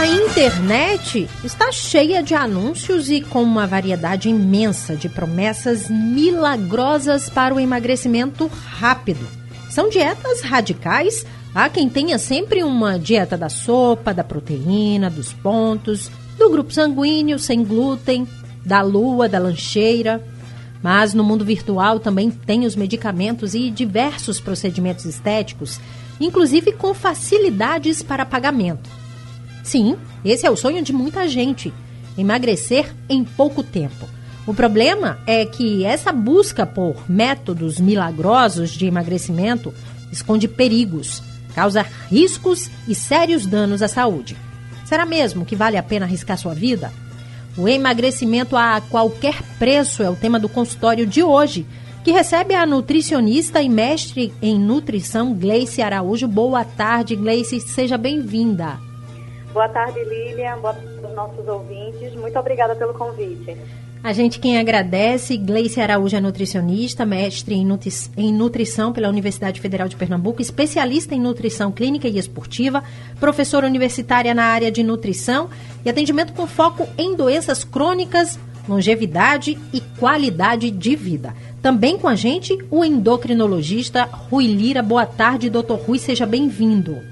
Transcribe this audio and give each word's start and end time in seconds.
A 0.00 0.06
internet 0.06 1.28
está 1.44 1.70
cheia 1.70 2.22
de 2.22 2.34
anúncios 2.34 3.10
e 3.10 3.20
com 3.20 3.42
uma 3.42 3.66
variedade 3.66 4.30
imensa 4.30 4.96
de 4.96 5.10
promessas 5.10 5.90
milagrosas 5.90 7.28
para 7.28 7.54
o 7.54 7.60
emagrecimento 7.60 8.46
rápido. 8.46 9.28
São 9.68 9.90
dietas 9.90 10.40
radicais. 10.40 11.26
Há 11.54 11.68
quem 11.68 11.86
tenha 11.86 12.18
sempre 12.18 12.64
uma 12.64 12.98
dieta 12.98 13.36
da 13.36 13.50
sopa, 13.50 14.14
da 14.14 14.24
proteína, 14.24 15.10
dos 15.10 15.34
pontos, 15.34 16.10
do 16.38 16.48
grupo 16.48 16.72
sanguíneo, 16.72 17.38
sem 17.38 17.62
glúten, 17.62 18.26
da 18.64 18.80
lua, 18.80 19.28
da 19.28 19.38
lancheira. 19.38 20.26
Mas 20.82 21.12
no 21.12 21.22
mundo 21.22 21.44
virtual 21.44 22.00
também 22.00 22.30
tem 22.30 22.64
os 22.64 22.74
medicamentos 22.74 23.54
e 23.54 23.70
diversos 23.70 24.40
procedimentos 24.40 25.04
estéticos, 25.04 25.78
inclusive 26.18 26.72
com 26.72 26.94
facilidades 26.94 28.02
para 28.02 28.24
pagamento. 28.24 28.88
Sim, 29.62 29.96
esse 30.24 30.46
é 30.46 30.50
o 30.50 30.56
sonho 30.56 30.82
de 30.82 30.92
muita 30.92 31.28
gente: 31.28 31.72
emagrecer 32.16 32.94
em 33.08 33.24
pouco 33.24 33.62
tempo. 33.62 34.08
O 34.46 34.54
problema 34.54 35.18
é 35.26 35.44
que 35.44 35.84
essa 35.84 36.12
busca 36.12 36.66
por 36.66 37.08
métodos 37.08 37.78
milagrosos 37.78 38.70
de 38.70 38.86
emagrecimento 38.86 39.72
esconde 40.10 40.48
perigos, 40.48 41.22
causa 41.54 41.86
riscos 42.08 42.70
e 42.88 42.94
sérios 42.94 43.46
danos 43.46 43.82
à 43.82 43.88
saúde. 43.88 44.36
Será 44.84 45.06
mesmo 45.06 45.44
que 45.44 45.54
vale 45.54 45.76
a 45.76 45.82
pena 45.82 46.04
arriscar 46.04 46.36
sua 46.36 46.54
vida? 46.54 46.92
O 47.56 47.68
emagrecimento 47.68 48.56
a 48.56 48.80
qualquer 48.80 49.40
preço 49.58 50.02
é 50.02 50.10
o 50.10 50.16
tema 50.16 50.38
do 50.40 50.48
consultório 50.48 51.06
de 51.06 51.22
hoje, 51.22 51.66
que 52.02 52.10
recebe 52.10 52.54
a 52.54 52.64
nutricionista 52.64 53.62
e 53.62 53.68
mestre 53.68 54.32
em 54.40 54.58
nutrição 54.58 55.34
Gleice 55.34 55.82
Araújo. 55.82 56.26
Boa 56.26 56.64
tarde, 56.64 57.14
Gleice, 57.14 57.60
seja 57.60 57.98
bem-vinda. 57.98 58.89
Boa 59.52 59.68
tarde, 59.68 60.02
Lilian. 60.04 60.58
Boa 60.58 60.74
tarde 60.74 61.04
aos 61.04 61.14
nossos 61.14 61.48
ouvintes. 61.48 62.14
Muito 62.14 62.38
obrigada 62.38 62.74
pelo 62.76 62.94
convite. 62.94 63.56
A 64.02 64.14
gente 64.14 64.38
quem 64.38 64.58
agradece, 64.58 65.36
Gleice 65.36 65.78
Araújo 65.78 66.16
é 66.16 66.20
nutricionista, 66.20 67.04
mestre 67.04 67.54
em, 67.54 67.66
nutri 67.66 67.92
em, 68.16 68.32
nutrição 68.32 68.94
pela 68.94 69.10
Universidade 69.10 69.60
Federal 69.60 69.88
de 69.88 69.96
Pernambuco, 69.96 70.40
especialista 70.40 71.14
em 71.14 71.20
nutrição 71.20 71.70
clínica 71.70 72.08
e 72.08 72.16
esportiva, 72.16 72.82
professora 73.18 73.66
universitária 73.66 74.32
na 74.32 74.44
área 74.44 74.72
de 74.72 74.82
nutrição 74.82 75.50
e 75.84 75.90
atendimento 75.90 76.32
com 76.32 76.46
foco 76.46 76.88
em 76.96 77.14
doenças 77.14 77.62
crônicas, 77.62 78.38
longevidade 78.66 79.58
e 79.70 79.82
qualidade 79.98 80.70
de 80.70 80.96
vida. 80.96 81.34
Também 81.60 81.98
com 81.98 82.08
a 82.08 82.14
gente, 82.14 82.56
o 82.70 82.82
endocrinologista 82.82 84.04
Rui 84.04 84.46
Lira. 84.46 84.82
Boa 84.82 85.04
tarde, 85.04 85.50
doutor 85.50 85.78
Rui, 85.78 85.98
seja 85.98 86.24
bem-vindo. 86.24 87.09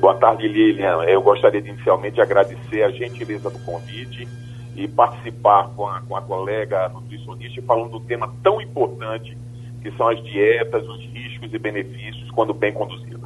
Boa 0.00 0.14
tarde, 0.14 0.46
Lilian. 0.46 1.02
Eu 1.04 1.22
gostaria 1.22 1.60
de 1.60 1.70
inicialmente 1.70 2.20
agradecer 2.20 2.82
a 2.82 2.90
gentileza 2.90 3.48
do 3.48 3.58
convite 3.60 4.28
e 4.76 4.86
participar 4.86 5.70
com 5.74 5.86
a, 5.86 6.02
com 6.02 6.14
a 6.14 6.20
colega 6.20 6.88
nutricionista 6.90 7.62
falando 7.62 7.92
do 7.92 8.00
tema 8.00 8.30
tão 8.42 8.60
importante 8.60 9.36
que 9.82 9.90
são 9.92 10.08
as 10.08 10.22
dietas, 10.22 10.86
os 10.86 11.00
riscos 11.12 11.52
e 11.52 11.58
benefícios 11.58 12.30
quando 12.32 12.52
bem 12.52 12.72
conduzida. 12.72 13.16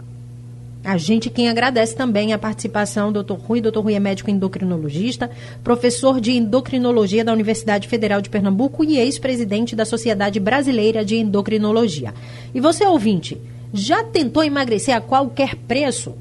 A 0.85 0.97
gente 0.97 1.29
quem 1.29 1.49
agradece 1.49 1.95
também 1.95 2.33
a 2.33 2.39
participação 2.39 3.13
do 3.13 3.23
Dr. 3.23 3.35
Rui. 3.35 3.61
Dr. 3.61 3.81
Rui 3.81 3.95
é 3.95 4.01
médico 4.01 4.31
endocrinologista, 4.31 5.31
professor 5.63 6.21
de 6.21 6.33
endocrinologia 6.33 7.25
da 7.25 7.33
Universidade 7.33 7.89
Federal 7.89 8.23
de 8.23 8.31
Pernambuco 8.31 8.83
e 8.85 8.97
ex-presidente 8.97 9.77
da 9.77 9.85
Sociedade 9.85 10.41
Brasileira 10.41 11.05
de 11.05 11.17
Endocrinologia. 11.17 12.15
E 12.55 12.61
você, 12.61 12.87
ouvinte, 12.87 13.39
já 13.75 14.03
tentou 14.03 14.43
emagrecer 14.43 14.97
a 14.97 15.01
qualquer 15.01 15.55
preço? 15.55 16.17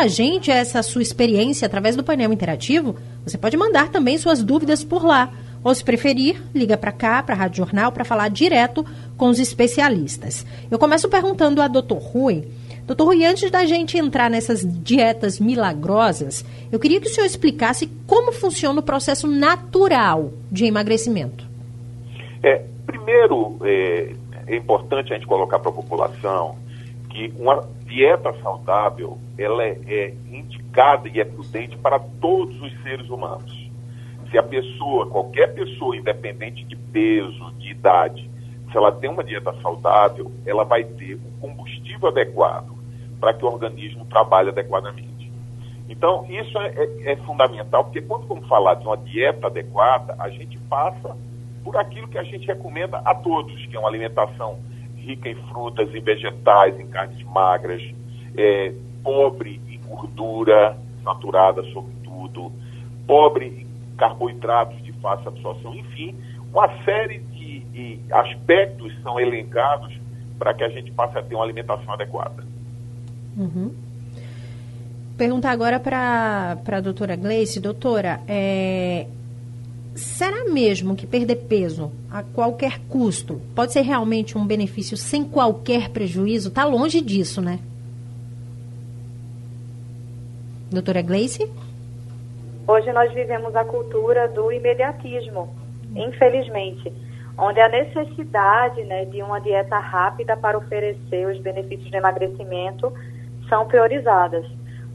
Pra 0.00 0.08
gente 0.08 0.50
essa 0.50 0.82
sua 0.82 1.02
experiência 1.02 1.66
através 1.66 1.94
do 1.94 2.02
painel 2.02 2.32
interativo. 2.32 2.96
Você 3.22 3.36
pode 3.36 3.54
mandar 3.54 3.90
também 3.90 4.16
suas 4.16 4.42
dúvidas 4.42 4.82
por 4.82 5.04
lá. 5.04 5.30
Ou, 5.62 5.74
se 5.74 5.84
preferir, 5.84 6.40
liga 6.54 6.74
para 6.74 6.90
cá, 6.90 7.22
para 7.22 7.34
a 7.34 7.38
Rádio 7.38 7.58
Jornal, 7.58 7.92
para 7.92 8.02
falar 8.02 8.30
direto 8.30 8.82
com 9.18 9.28
os 9.28 9.38
especialistas. 9.38 10.46
Eu 10.70 10.78
começo 10.78 11.06
perguntando 11.06 11.60
a 11.60 11.68
Dr. 11.68 11.98
Rui. 11.98 12.48
Doutor 12.86 13.08
Rui, 13.08 13.26
antes 13.26 13.50
da 13.50 13.66
gente 13.66 13.98
entrar 13.98 14.30
nessas 14.30 14.64
dietas 14.82 15.38
milagrosas, 15.38 16.46
eu 16.72 16.78
queria 16.78 16.98
que 16.98 17.08
o 17.08 17.10
senhor 17.10 17.26
explicasse 17.26 17.86
como 18.06 18.32
funciona 18.32 18.80
o 18.80 18.82
processo 18.82 19.26
natural 19.26 20.32
de 20.50 20.64
emagrecimento. 20.64 21.44
É, 22.42 22.64
primeiro, 22.86 23.58
é, 23.64 24.14
é 24.46 24.56
importante 24.56 25.12
a 25.12 25.16
gente 25.16 25.26
colocar 25.26 25.58
para 25.58 25.70
a 25.70 25.74
população 25.74 26.56
que 27.10 27.34
uma 27.36 27.68
dieta 27.84 28.32
saudável 28.40 29.18
ela 29.36 29.64
é, 29.64 29.78
é 29.86 30.14
indicada 30.30 31.08
e 31.08 31.20
é 31.20 31.24
prudente 31.24 31.76
para 31.76 31.98
todos 31.98 32.60
os 32.62 32.82
seres 32.82 33.08
humanos. 33.10 33.68
Se 34.30 34.38
a 34.38 34.42
pessoa, 34.42 35.06
qualquer 35.08 35.52
pessoa, 35.52 35.96
independente 35.96 36.64
de 36.64 36.76
peso, 36.76 37.52
de 37.58 37.70
idade, 37.70 38.30
se 38.70 38.76
ela 38.76 38.92
tem 38.92 39.10
uma 39.10 39.24
dieta 39.24 39.52
saudável, 39.60 40.30
ela 40.46 40.64
vai 40.64 40.84
ter 40.84 41.16
um 41.16 41.48
combustível 41.48 42.08
adequado 42.08 42.70
para 43.18 43.34
que 43.34 43.44
o 43.44 43.48
organismo 43.48 44.04
trabalhe 44.06 44.50
adequadamente. 44.50 45.10
Então, 45.88 46.24
isso 46.30 46.56
é, 46.58 46.68
é, 46.68 47.12
é, 47.12 47.16
fundamental, 47.16 47.84
porque 47.84 48.00
quando 48.00 48.28
vamos 48.28 48.46
falar 48.46 48.74
de 48.74 48.86
uma 48.86 48.96
dieta 48.96 49.48
adequada, 49.48 50.14
a 50.20 50.30
gente 50.30 50.56
passa 50.60 51.16
por 51.64 51.76
aquilo 51.76 52.06
que 52.06 52.16
a 52.16 52.22
gente 52.22 52.46
recomenda 52.46 52.98
a 53.04 53.12
todos, 53.12 53.66
que 53.66 53.76
é 53.76 53.78
uma 53.78 53.88
alimentação 53.88 54.60
rica 55.00 55.28
em 55.28 55.34
frutas 55.48 55.92
e 55.94 56.00
vegetais, 56.00 56.78
em 56.78 56.86
carnes 56.86 57.22
magras, 57.24 57.82
é, 58.36 58.72
pobre 59.02 59.60
em 59.68 59.80
gordura 59.88 60.76
saturada, 61.02 61.62
sobretudo, 61.72 62.52
pobre 63.06 63.46
em 63.46 63.96
carboidratos 63.96 64.82
de 64.82 64.92
fácil 64.94 65.28
absorção, 65.28 65.74
enfim, 65.74 66.14
uma 66.52 66.68
série 66.84 67.18
de, 67.18 67.60
de 67.60 67.98
aspectos 68.10 68.92
são 69.02 69.18
elencados 69.20 69.92
para 70.38 70.54
que 70.54 70.64
a 70.64 70.68
gente 70.68 70.90
passe 70.92 71.18
a 71.18 71.22
ter 71.22 71.34
uma 71.34 71.44
alimentação 71.44 71.92
adequada. 71.92 72.44
Uhum. 73.36 73.72
Perguntar 75.16 75.50
agora 75.50 75.78
para 75.78 76.58
a 76.66 76.80
doutora 76.80 77.14
Gleice. 77.14 77.60
Doutora, 77.60 78.20
é, 78.26 79.06
será 80.00 80.44
mesmo 80.44 80.96
que 80.96 81.06
perder 81.06 81.36
peso 81.36 81.92
a 82.10 82.22
qualquer 82.22 82.80
custo 82.88 83.40
pode 83.54 83.72
ser 83.72 83.82
realmente 83.82 84.36
um 84.36 84.46
benefício 84.46 84.96
sem 84.96 85.24
qualquer 85.24 85.90
prejuízo? 85.90 86.48
Está 86.48 86.64
longe 86.64 87.00
disso, 87.00 87.40
né? 87.40 87.58
Doutora 90.70 91.02
Gleice? 91.02 91.50
Hoje 92.66 92.92
nós 92.92 93.12
vivemos 93.12 93.54
a 93.56 93.64
cultura 93.64 94.28
do 94.28 94.52
imediatismo, 94.52 95.52
infelizmente, 95.94 96.92
onde 97.36 97.60
a 97.60 97.68
necessidade 97.68 98.84
né, 98.84 99.04
de 99.06 99.22
uma 99.22 99.40
dieta 99.40 99.78
rápida 99.78 100.36
para 100.36 100.56
oferecer 100.56 101.26
os 101.26 101.40
benefícios 101.40 101.90
de 101.90 101.96
emagrecimento 101.96 102.92
são 103.48 103.66
priorizadas. 103.66 104.46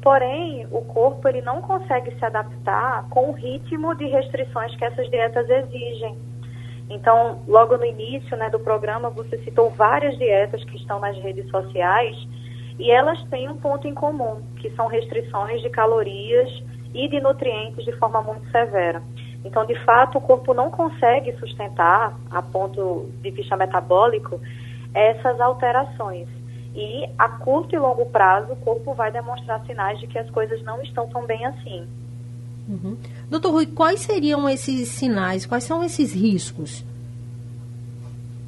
Porém, 0.05 0.67
o 0.69 0.83
corpo 0.83 1.27
ele 1.27 1.41
não 1.41 1.63
consegue 1.63 2.15
se 2.19 2.23
adaptar 2.23 3.09
com 3.09 3.31
o 3.31 3.31
ritmo 3.31 3.95
de 3.95 4.05
restrições 4.05 4.75
que 4.75 4.85
essas 4.85 5.09
dietas 5.09 5.49
exigem. 5.49 6.15
Então, 6.91 7.41
logo 7.47 7.75
no 7.75 7.83
início 7.83 8.37
né, 8.37 8.47
do 8.51 8.59
programa, 8.59 9.09
você 9.09 9.35
citou 9.39 9.71
várias 9.71 10.15
dietas 10.19 10.63
que 10.65 10.77
estão 10.77 10.99
nas 10.99 11.17
redes 11.17 11.49
sociais 11.49 12.15
e 12.77 12.91
elas 12.91 13.19
têm 13.29 13.49
um 13.49 13.57
ponto 13.57 13.87
em 13.87 13.95
comum, 13.95 14.43
que 14.57 14.69
são 14.75 14.85
restrições 14.85 15.59
de 15.63 15.71
calorias 15.71 16.51
e 16.93 17.07
de 17.07 17.19
nutrientes 17.19 17.83
de 17.83 17.91
forma 17.93 18.21
muito 18.21 18.47
severa. 18.51 19.01
Então, 19.43 19.65
de 19.65 19.73
fato, 19.85 20.19
o 20.19 20.21
corpo 20.21 20.53
não 20.53 20.69
consegue 20.69 21.33
sustentar, 21.39 22.15
a 22.29 22.43
ponto 22.43 23.09
de 23.23 23.31
vista 23.31 23.57
metabólico, 23.57 24.39
essas 24.93 25.41
alterações. 25.41 26.27
E 26.75 27.09
a 27.17 27.29
curto 27.29 27.73
e 27.73 27.79
longo 27.79 28.05
prazo, 28.07 28.51
o 28.51 28.55
corpo 28.57 28.93
vai 28.93 29.09
demonstrar 29.09 29.65
sinais 29.65 29.97
de 29.99 30.07
que 30.07 30.19
as 30.19 30.29
coisas 30.29 30.61
não 30.63 30.81
estão 30.81 31.07
tão 31.07 31.25
bem 31.25 31.45
assim. 31.45 31.87
Uhum. 32.67 32.97
Doutor 33.29 33.51
Rui, 33.51 33.65
quais 33.65 34.01
seriam 34.01 34.49
esses 34.49 34.89
sinais? 34.89 35.45
Quais 35.45 35.63
são 35.63 35.83
esses 35.83 36.13
riscos? 36.13 36.83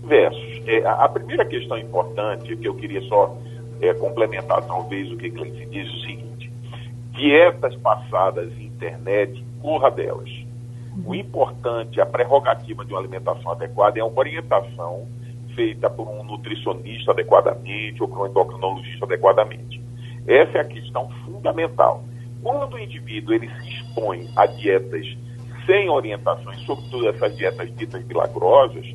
Versos. 0.03 0.61
É, 0.67 0.85
a 0.85 1.07
primeira 1.07 1.45
questão 1.45 1.77
importante 1.77 2.55
que 2.57 2.67
eu 2.67 2.75
queria 2.75 3.01
só 3.03 3.37
é, 3.79 3.93
complementar, 3.93 4.61
talvez, 4.65 5.09
o 5.11 5.15
que 5.15 5.29
Gleice 5.29 5.65
diz 5.67 5.87
é 5.87 5.91
o 5.91 6.01
seguinte: 6.01 6.51
dietas 7.11 7.75
passadas 7.75 8.51
em 8.57 8.65
internet, 8.65 9.41
corra 9.61 9.89
delas. 9.89 10.29
O 11.05 11.13
importante, 11.13 12.01
a 12.01 12.05
prerrogativa 12.05 12.83
de 12.83 12.91
uma 12.91 12.99
alimentação 12.99 13.51
adequada 13.51 13.99
é 13.99 14.03
uma 14.03 14.19
orientação 14.19 15.07
feita 15.57 15.89
por 15.89 16.07
um 16.07 16.23
nutricionista 16.23 17.11
adequadamente 17.11 18.01
ou 18.01 18.07
por 18.07 18.21
um 18.21 18.27
endocrinologista 18.27 19.05
adequadamente. 19.05 19.81
Essa 20.27 20.59
é 20.59 20.61
a 20.61 20.65
questão 20.65 21.09
fundamental. 21.25 22.03
Quando 22.43 22.75
o 22.75 22.79
indivíduo 22.79 23.33
ele 23.33 23.49
se 23.49 23.69
expõe 23.69 24.29
a 24.35 24.45
dietas 24.45 25.17
sem 25.65 25.89
orientações, 25.89 26.59
sobretudo 26.59 27.09
essas 27.09 27.35
dietas 27.35 27.75
ditas 27.75 28.05
milagrosas, 28.05 28.85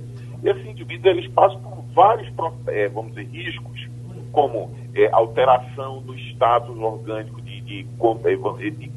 esses 0.44 0.66
indivíduos 0.66 1.16
eles 1.16 1.28
passam 1.32 1.60
por 1.60 1.82
vários, 1.92 2.32
é, 2.68 2.88
vamos 2.88 3.14
dizer, 3.14 3.28
riscos, 3.28 3.88
como 4.30 4.70
é, 4.94 5.10
alteração 5.12 6.00
do 6.00 6.16
status 6.16 6.78
orgânico 6.78 7.42
de, 7.42 7.60
de, 7.60 7.82
de, 7.82 8.70
de 8.70 8.88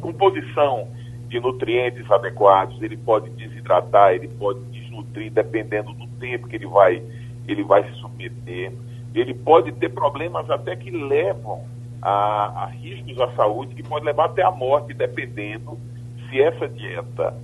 composição 0.00 0.88
de 1.28 1.40
nutrientes 1.40 2.10
adequados, 2.10 2.80
ele 2.80 2.96
pode 2.96 3.30
desidratar, 3.30 4.12
ele 4.12 4.28
pode 4.28 4.60
desnutrir, 5.00 5.32
dependendo 5.32 5.92
do 5.92 6.06
tempo 6.18 6.48
que 6.48 6.56
ele 6.56 6.66
vai, 6.66 7.02
ele 7.46 7.62
vai 7.62 7.84
se 7.84 7.94
submeter. 8.00 8.72
Ele 9.14 9.34
pode 9.34 9.72
ter 9.72 9.88
problemas 9.88 10.48
até 10.50 10.76
que 10.76 10.90
levam 10.90 11.64
a, 12.00 12.64
a 12.64 12.66
riscos 12.66 13.20
à 13.20 13.30
saúde, 13.32 13.74
que 13.74 13.82
pode 13.82 14.04
levar 14.04 14.26
até 14.26 14.42
a 14.42 14.50
morte, 14.50 14.94
dependendo 14.94 15.78
se 16.28 16.40
essa 16.40 16.68
dieta 16.68 17.34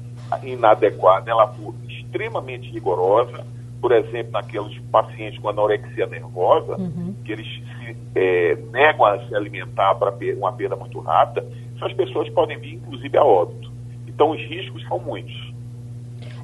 inadequada 0.43 1.31
ela 1.31 1.49
for 1.49 1.75
extremamente 1.89 2.71
rigorosa, 2.71 3.45
por 3.81 3.93
exemplo, 3.93 4.33
naqueles 4.33 4.79
pacientes 4.91 5.39
com 5.41 5.49
anorexia 5.49 6.07
nervosa, 6.07 6.81
uhum. 6.81 7.15
que 7.25 7.33
eles 7.33 7.47
se 7.47 7.97
é, 8.15 8.57
negam 8.73 9.05
a 9.05 9.19
se 9.27 9.35
alimentar 9.35 9.95
para 9.97 10.13
uma 10.37 10.53
perda 10.53 10.77
muito 10.77 10.99
rápida, 11.01 11.47
essas 11.77 11.93
pessoas 11.93 12.29
podem 12.31 12.59
vir, 12.59 12.75
inclusive, 12.75 13.19
a 13.19 13.25
óbito. 13.25 13.71
Então, 14.07 14.31
os 14.31 14.41
riscos 14.41 14.83
são 14.89 14.99
muitos. 14.99 15.56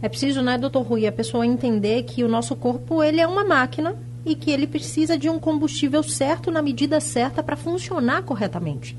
É 0.03 0.09
preciso, 0.09 0.43
né, 0.43 0.59
doutor 0.59 0.83
Rui, 0.83 1.07
a 1.07 1.13
pessoa 1.13 1.47
entender 1.47 2.03
que 2.03 2.25
o 2.25 2.29
nosso 2.29 2.57
corpo 2.57 3.05
ele 3.05 3.21
é 3.21 3.27
uma 3.27 3.45
máquina 3.45 3.95
e 4.27 4.35
que 4.35 4.51
ele 4.51 4.67
precisa 4.67 5.17
de 5.17 5.31
um 5.31 5.39
combustível 5.39 6.03
certo 6.03 6.51
na 6.51 6.61
medida 6.61 6.99
certa 6.99 7.41
para 7.41 7.57
funcionar 7.57 8.25
corretamente. 8.25 8.97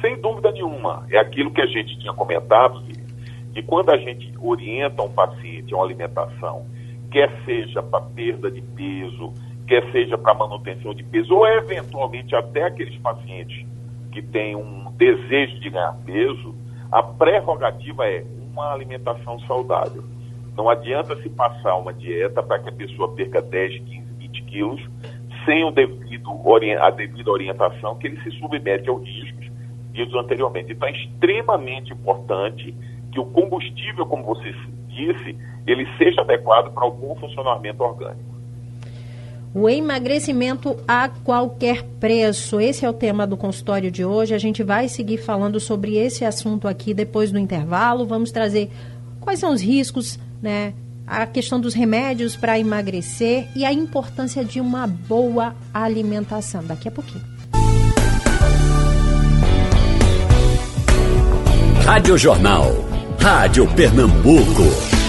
Sem 0.00 0.18
dúvida 0.18 0.50
nenhuma. 0.52 1.06
É 1.10 1.18
aquilo 1.18 1.50
que 1.50 1.60
a 1.60 1.66
gente 1.66 1.98
tinha 1.98 2.14
comentado, 2.14 2.82
que 3.52 3.62
quando 3.62 3.90
a 3.90 3.98
gente 3.98 4.32
orienta 4.40 5.02
um 5.02 5.10
paciente 5.10 5.74
a 5.74 5.76
uma 5.76 5.84
alimentação, 5.84 6.64
quer 7.10 7.30
seja 7.44 7.82
para 7.82 8.00
perda 8.00 8.50
de 8.50 8.62
peso, 8.62 9.34
quer 9.66 9.90
seja 9.92 10.16
para 10.16 10.32
manutenção 10.32 10.94
de 10.94 11.02
peso, 11.02 11.34
ou 11.34 11.46
eventualmente 11.46 12.34
até 12.34 12.62
aqueles 12.62 12.96
pacientes 13.00 13.66
que 14.10 14.22
têm 14.22 14.56
um 14.56 14.90
desejo 14.96 15.60
de 15.60 15.68
ganhar 15.68 15.94
peso, 16.06 16.54
a 16.90 17.02
prerrogativa 17.02 18.06
é 18.06 18.24
uma 18.56 18.72
alimentação 18.72 19.38
saudável. 19.40 20.02
Não 20.56 20.70
adianta 20.70 21.14
se 21.22 21.28
passar 21.28 21.76
uma 21.76 21.92
dieta 21.92 22.42
para 22.42 22.58
que 22.58 22.70
a 22.70 22.72
pessoa 22.72 23.14
perca 23.14 23.42
10, 23.42 23.80
15, 23.80 24.12
20 24.18 24.42
quilos 24.44 24.88
sem 25.44 25.64
o 25.64 25.70
devido, 25.70 26.30
a 26.80 26.90
devida 26.90 27.30
orientação 27.30 27.96
que 27.96 28.06
ele 28.06 28.20
se 28.22 28.30
submete 28.38 28.88
aos 28.88 29.02
riscos 29.02 29.46
ditos 29.92 30.14
anteriormente. 30.14 30.72
Então 30.72 30.88
é 30.88 30.92
extremamente 30.92 31.92
importante 31.92 32.74
que 33.12 33.20
o 33.20 33.26
combustível, 33.26 34.06
como 34.06 34.24
você 34.24 34.52
disse, 34.88 35.38
ele 35.66 35.86
seja 35.96 36.22
adequado 36.22 36.72
para 36.72 36.86
o 36.86 36.90
bom 36.90 37.14
funcionamento 37.16 37.82
orgânico. 37.82 38.35
O 39.58 39.70
emagrecimento 39.70 40.76
a 40.86 41.08
qualquer 41.08 41.82
preço. 41.98 42.60
Esse 42.60 42.84
é 42.84 42.90
o 42.90 42.92
tema 42.92 43.26
do 43.26 43.38
consultório 43.38 43.90
de 43.90 44.04
hoje. 44.04 44.34
A 44.34 44.38
gente 44.38 44.62
vai 44.62 44.86
seguir 44.86 45.16
falando 45.16 45.58
sobre 45.58 45.96
esse 45.96 46.26
assunto 46.26 46.68
aqui 46.68 46.92
depois 46.92 47.32
do 47.32 47.38
intervalo. 47.38 48.04
Vamos 48.04 48.30
trazer 48.30 48.70
quais 49.18 49.40
são 49.40 49.54
os 49.54 49.62
riscos, 49.62 50.18
né? 50.42 50.74
A 51.06 51.24
questão 51.24 51.58
dos 51.58 51.72
remédios 51.72 52.36
para 52.36 52.58
emagrecer 52.58 53.48
e 53.56 53.64
a 53.64 53.72
importância 53.72 54.44
de 54.44 54.60
uma 54.60 54.86
boa 54.86 55.56
alimentação. 55.72 56.62
Daqui 56.62 56.88
a 56.88 56.90
pouquinho. 56.90 57.24
Rádio 61.82 62.18
Jornal. 62.18 62.72
Rádio 63.18 63.66
Pernambuco. 63.74 65.05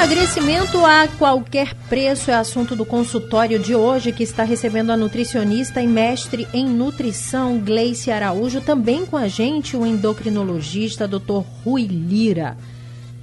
Emagrecimento 0.00 0.82
a 0.86 1.06
qualquer 1.18 1.74
preço 1.90 2.30
é 2.30 2.34
assunto 2.34 2.74
do 2.74 2.86
consultório 2.86 3.58
de 3.58 3.74
hoje, 3.74 4.12
que 4.12 4.22
está 4.22 4.44
recebendo 4.44 4.90
a 4.90 4.96
nutricionista 4.96 5.82
e 5.82 5.86
mestre 5.86 6.48
em 6.54 6.64
nutrição, 6.64 7.58
Gleice 7.58 8.10
Araújo, 8.10 8.62
também 8.62 9.04
com 9.04 9.18
a 9.18 9.28
gente 9.28 9.76
o 9.76 9.84
endocrinologista, 9.84 11.06
Dr. 11.06 11.42
Rui 11.62 11.82
Lira. 11.82 12.56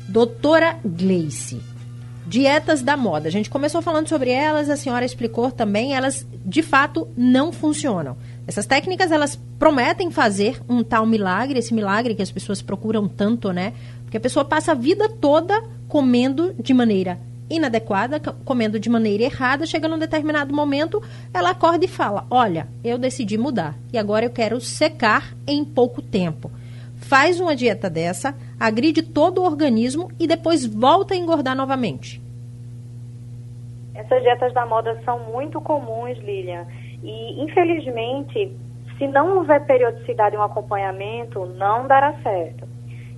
Doutora 0.08 0.78
Gleice, 0.86 1.60
dietas 2.28 2.84
da 2.84 2.96
moda. 2.96 3.28
A 3.28 3.32
gente 3.32 3.50
começou 3.50 3.82
falando 3.82 4.08
sobre 4.08 4.30
elas, 4.30 4.70
a 4.70 4.78
senhora 4.78 5.04
explicou 5.04 5.50
também, 5.50 5.96
elas 5.96 6.28
de 6.46 6.62
fato 6.62 7.08
não 7.18 7.52
funcionam. 7.52 8.16
Essas 8.46 8.68
técnicas, 8.68 9.12
elas 9.12 9.36
prometem 9.58 10.12
fazer 10.12 10.62
um 10.70 10.84
tal 10.84 11.08
milagre, 11.08 11.58
esse 11.58 11.74
milagre 11.74 12.14
que 12.14 12.22
as 12.22 12.32
pessoas 12.32 12.62
procuram 12.62 13.08
tanto, 13.08 13.52
né? 13.52 13.74
Porque 14.08 14.16
a 14.16 14.22
pessoa 14.22 14.46
passa 14.46 14.72
a 14.72 14.76
vida 14.76 15.10
toda 15.10 15.62
comendo 15.90 16.54
de 16.54 16.74
maneira 16.74 17.20
inadequada, 17.50 18.22
comendo 18.46 18.80
de 18.80 18.90
maneira 18.90 19.24
errada, 19.24 19.66
chega 19.66 19.86
num 19.86 20.00
determinado 20.00 20.56
momento, 20.56 21.04
ela 21.34 21.50
acorda 21.50 21.84
e 21.84 21.90
fala: 21.90 22.26
Olha, 22.32 22.70
eu 22.86 22.98
decidi 22.98 23.38
mudar 23.38 23.76
e 23.92 23.98
agora 23.98 24.26
eu 24.26 24.30
quero 24.30 24.62
secar 24.62 25.34
em 25.46 25.66
pouco 25.66 26.02
tempo. 26.02 26.50
Faz 26.96 27.42
uma 27.42 27.54
dieta 27.54 27.90
dessa, 27.90 28.34
agride 28.58 29.02
todo 29.02 29.42
o 29.42 29.46
organismo 29.46 30.10
e 30.18 30.26
depois 30.26 30.66
volta 30.66 31.14
a 31.14 31.18
engordar 31.18 31.56
novamente. 31.56 32.22
Essas 33.94 34.22
dietas 34.22 34.54
da 34.54 34.66
moda 34.66 34.98
são 35.04 35.20
muito 35.32 35.60
comuns, 35.60 36.18
Lilian. 36.20 36.66
E, 37.04 37.44
infelizmente, 37.44 38.56
se 38.98 39.06
não 39.08 39.38
houver 39.38 39.66
periodicidade 39.66 40.34
e 40.34 40.40
um 40.40 40.44
acompanhamento, 40.44 41.46
não 41.46 41.88
dará 41.88 42.14
certo. 42.22 42.67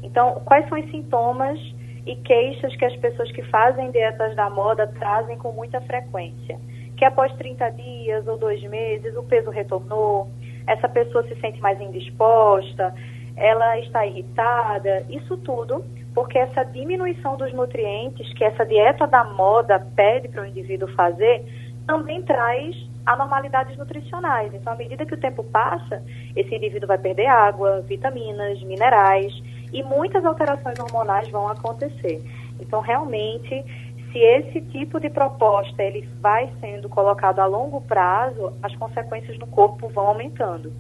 Então, 0.04 0.42
quais 0.46 0.68
são 0.70 0.80
os 0.80 0.90
sintomas 0.92 1.60
e 2.06 2.16
queixas 2.16 2.76
que 2.76 2.86
as 2.86 2.96
pessoas 2.98 3.32
que 3.32 3.44
fazem 3.44 3.92
dietas 3.92 4.36
da 4.36 4.50
moda 4.50 4.88
trazem 4.88 5.38
com 5.38 5.52
muita 5.52 5.82
frequência? 5.82 6.60
Que 6.98 7.06
após 7.06 7.32
30 7.34 7.70
dias 7.72 8.28
ou 8.28 8.38
dois 8.38 8.62
meses 8.64 9.16
o 9.16 9.24
peso 9.24 9.50
retornou, 9.50 10.30
essa 10.68 10.88
pessoa 10.88 11.24
se 11.24 11.36
sente 11.40 11.60
mais 11.62 11.80
indisposta, 11.80 12.94
ela 13.36 13.80
está 13.80 14.06
irritada, 14.06 15.06
isso 15.10 15.38
tudo 15.38 15.84
porque 16.14 16.38
essa 16.38 16.64
diminuição 16.64 17.38
dos 17.38 17.54
nutrientes 17.54 18.34
que 18.34 18.44
essa 18.44 18.66
dieta 18.66 19.08
da 19.08 19.24
moda 19.24 19.80
pede 19.96 20.28
para 20.28 20.42
o 20.42 20.46
indivíduo 20.46 20.88
fazer 20.90 21.46
também 21.88 22.22
traz 22.24 22.76
anormalidades 23.06 23.78
nutricionais. 23.78 24.54
Então, 24.54 24.74
à 24.74 24.76
medida 24.76 25.06
que 25.06 25.14
o 25.14 25.20
tempo 25.20 25.44
passa, 25.44 26.04
esse 26.36 26.54
indivíduo 26.54 26.88
vai 26.88 26.98
perder 26.98 27.26
água, 27.26 27.82
vitaminas, 27.82 28.62
minerais 28.64 29.34
e 29.74 29.84
muitas 29.84 30.24
alterações 30.26 30.80
hormonais 30.80 31.30
vão 31.30 31.48
acontecer. 31.48 32.22
Então, 32.60 32.82
realmente, 32.82 33.64
se 34.12 34.18
esse 34.18 34.62
tipo 34.62 35.00
de 35.00 35.10
proposta 35.10 35.82
ele 35.84 36.08
vai 36.20 36.52
sendo 36.60 36.90
colocado 36.90 37.40
a 37.40 37.46
longo 37.46 37.82
prazo, 37.82 38.54
as 38.62 38.76
consequências 38.76 39.38
no 39.38 39.48
corpo 39.48 39.88
vão 39.90 40.08
aumentando. 40.08 40.72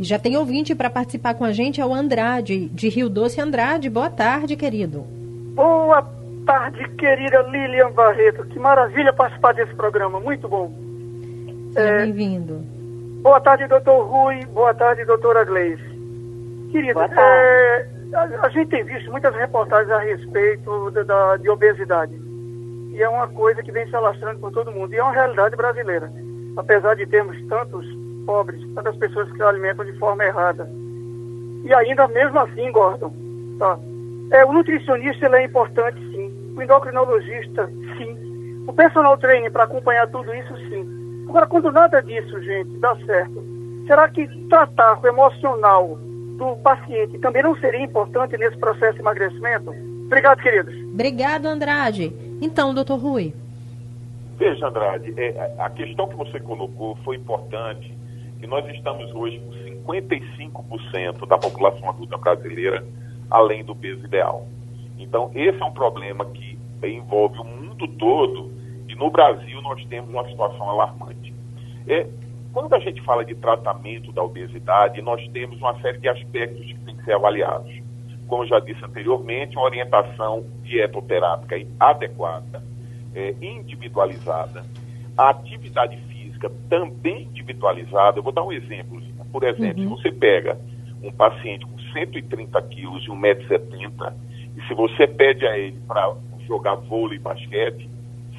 Já 0.00 0.18
tem 0.18 0.36
ouvinte 0.36 0.74
para 0.74 0.90
participar 0.90 1.34
com 1.34 1.44
a 1.44 1.52
gente, 1.52 1.80
é 1.80 1.86
o 1.86 1.94
Andrade, 1.94 2.68
de 2.68 2.88
Rio 2.88 3.08
Doce. 3.08 3.40
Andrade, 3.40 3.88
boa 3.88 4.10
tarde, 4.10 4.56
querido. 4.56 5.02
Boa 5.54 6.04
tarde, 6.44 6.88
querida 6.96 7.42
Lilian 7.42 7.92
Barreto. 7.92 8.44
Que 8.46 8.58
maravilha 8.58 9.12
participar 9.12 9.54
desse 9.54 9.74
programa, 9.74 10.18
muito 10.18 10.48
bom. 10.48 10.72
Seja 11.72 11.88
é... 11.88 12.06
bem-vindo. 12.06 12.60
Boa 13.22 13.40
tarde, 13.40 13.68
doutor 13.68 14.04
Rui. 14.04 14.44
Boa 14.46 14.74
tarde, 14.74 15.04
doutora 15.04 15.44
Gleice. 15.44 15.93
Querida, 16.74 17.04
é, 17.04 17.86
a, 18.14 18.46
a, 18.46 18.48
gente 18.48 18.70
tem 18.70 18.82
visto 18.82 19.08
muitas 19.08 19.32
reportagens 19.36 19.92
a 19.92 20.00
respeito 20.00 20.90
da, 20.90 21.04
da, 21.04 21.36
de 21.36 21.48
obesidade. 21.48 22.12
E 22.90 23.00
é 23.00 23.08
uma 23.08 23.28
coisa 23.28 23.62
que 23.62 23.70
vem 23.70 23.88
se 23.88 23.94
alastrando 23.94 24.40
por 24.40 24.50
todo 24.50 24.72
mundo. 24.72 24.92
E 24.92 24.96
é 24.96 25.02
uma 25.04 25.12
realidade 25.12 25.54
brasileira. 25.54 26.10
Apesar 26.56 26.96
de 26.96 27.06
termos 27.06 27.40
tantos 27.46 27.86
pobres, 28.26 28.60
tantas 28.74 28.96
pessoas 28.96 29.30
que 29.30 29.36
se 29.36 29.42
alimentam 29.44 29.84
de 29.84 29.96
forma 30.00 30.24
errada. 30.24 30.68
E 31.62 31.72
ainda 31.72 32.08
mesmo 32.08 32.40
assim 32.40 32.66
engordam. 32.66 33.14
Tá? 33.56 33.78
É, 34.32 34.44
o 34.44 34.52
nutricionista 34.52 35.26
ele 35.26 35.36
é 35.36 35.44
importante, 35.44 36.00
sim. 36.10 36.54
O 36.56 36.60
endocrinologista, 36.60 37.70
sim. 37.96 38.64
O 38.66 38.72
personal 38.72 39.16
trainer 39.16 39.52
para 39.52 39.62
acompanhar 39.62 40.08
tudo 40.08 40.34
isso, 40.34 40.56
sim. 40.68 41.24
Agora, 41.28 41.46
quando 41.46 41.70
nada 41.70 42.02
disso, 42.02 42.42
gente, 42.42 42.76
dá 42.78 42.96
certo, 43.06 43.44
será 43.86 44.08
que 44.08 44.26
tratar 44.48 44.98
o 45.00 45.06
emocional 45.06 46.00
do 46.36 46.56
paciente 46.56 47.18
também 47.18 47.42
não 47.42 47.56
seria 47.56 47.82
importante 47.82 48.36
nesse 48.36 48.56
processo 48.56 48.94
de 48.94 49.00
emagrecimento? 49.00 49.70
Obrigado, 50.06 50.42
queridos. 50.42 50.74
Obrigado, 50.92 51.46
Andrade. 51.46 52.12
Então, 52.40 52.74
doutor 52.74 52.98
Rui. 52.98 53.32
Veja, 54.38 54.66
Andrade, 54.66 55.14
é, 55.16 55.54
a 55.58 55.70
questão 55.70 56.08
que 56.08 56.16
você 56.16 56.40
colocou 56.40 56.96
foi 57.04 57.16
importante, 57.16 57.92
que 58.40 58.46
nós 58.46 58.66
estamos 58.74 59.12
hoje 59.14 59.40
com 59.84 59.92
55% 59.92 61.26
da 61.26 61.38
população 61.38 61.88
adulta 61.88 62.16
brasileira 62.18 62.84
além 63.30 63.64
do 63.64 63.74
peso 63.74 64.04
ideal. 64.04 64.46
Então, 64.98 65.30
esse 65.34 65.60
é 65.60 65.64
um 65.64 65.72
problema 65.72 66.24
que 66.26 66.58
envolve 66.82 67.38
o 67.38 67.44
mundo 67.44 67.88
todo 67.88 68.52
e 68.88 68.94
no 68.94 69.10
Brasil 69.10 69.60
nós 69.62 69.84
temos 69.86 70.10
uma 70.10 70.28
situação 70.28 70.68
alarmante. 70.68 71.32
É, 71.86 72.06
quando 72.54 72.72
a 72.72 72.78
gente 72.78 73.02
fala 73.02 73.24
de 73.24 73.34
tratamento 73.34 74.12
da 74.12 74.22
obesidade, 74.22 75.02
nós 75.02 75.26
temos 75.30 75.58
uma 75.58 75.74
série 75.80 75.98
de 75.98 76.08
aspectos 76.08 76.64
que 76.64 76.78
têm 76.78 76.96
que 76.96 77.04
ser 77.04 77.14
avaliados. 77.14 77.82
Como 78.28 78.46
já 78.46 78.60
disse 78.60 78.82
anteriormente, 78.84 79.56
uma 79.56 79.64
orientação 79.64 80.46
dietoterápica 80.62 81.56
adequada, 81.80 82.62
é, 83.12 83.34
individualizada, 83.42 84.64
a 85.18 85.30
atividade 85.30 85.96
física 86.08 86.48
também 86.70 87.24
individualizada. 87.24 88.20
Eu 88.20 88.22
vou 88.22 88.32
dar 88.32 88.44
um 88.44 88.52
exemplo. 88.52 89.02
Por 89.32 89.42
exemplo, 89.42 89.82
uhum. 89.82 89.96
se 89.96 90.02
você 90.02 90.12
pega 90.12 90.56
um 91.02 91.10
paciente 91.10 91.66
com 91.66 91.76
130 91.92 92.62
quilos 92.62 93.04
e 93.04 93.08
1,70m, 93.08 94.12
e 94.56 94.66
se 94.68 94.74
você 94.74 95.08
pede 95.08 95.44
a 95.44 95.58
ele 95.58 95.80
para 95.88 96.14
jogar 96.46 96.76
vôlei 96.76 97.18
e 97.18 97.20
basquete, 97.20 97.90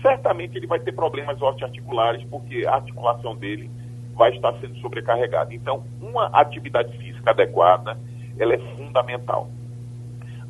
certamente 0.02 0.58
ele 0.58 0.68
vai 0.68 0.80
ter 0.80 0.94
problemas 0.94 1.42
osteoarticulares, 1.42 2.24
porque 2.30 2.66
a 2.66 2.76
articulação 2.76 3.36
dele 3.36 3.70
vai 4.16 4.32
estar 4.32 4.54
sendo 4.60 4.76
sobrecarregada. 4.78 5.54
Então, 5.54 5.84
uma 6.02 6.28
atividade 6.28 6.98
física 6.98 7.32
adequada, 7.32 7.98
ela 8.40 8.54
é 8.54 8.58
fundamental. 8.78 9.50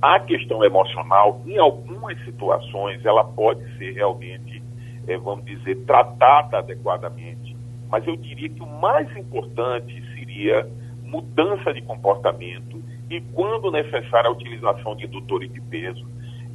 A 0.02 0.20
questão 0.20 0.64
emocional, 0.64 1.42
em 1.46 1.58
algumas 1.58 2.24
situações, 2.24 3.04
ela 3.04 3.24
pode 3.24 3.62
ser 3.78 3.94
realmente, 3.94 4.62
é, 5.08 5.18
vamos 5.18 5.46
dizer, 5.46 5.84
tratada 5.86 6.60
adequadamente. 6.60 7.56
Mas 7.90 8.06
eu 8.06 8.16
diria 8.16 8.50
que 8.50 8.62
o 8.62 8.68
mais 8.68 9.16
importante 9.18 10.04
seria 10.14 10.68
mudança 11.04 11.74
de 11.74 11.82
comportamento 11.82 12.82
e, 13.10 13.22
quando 13.34 13.72
necessário, 13.72 14.30
a 14.30 14.34
utilização 14.34 14.96
de 14.96 15.06
indutores 15.06 15.52
de 15.52 15.62
peso, 15.62 16.06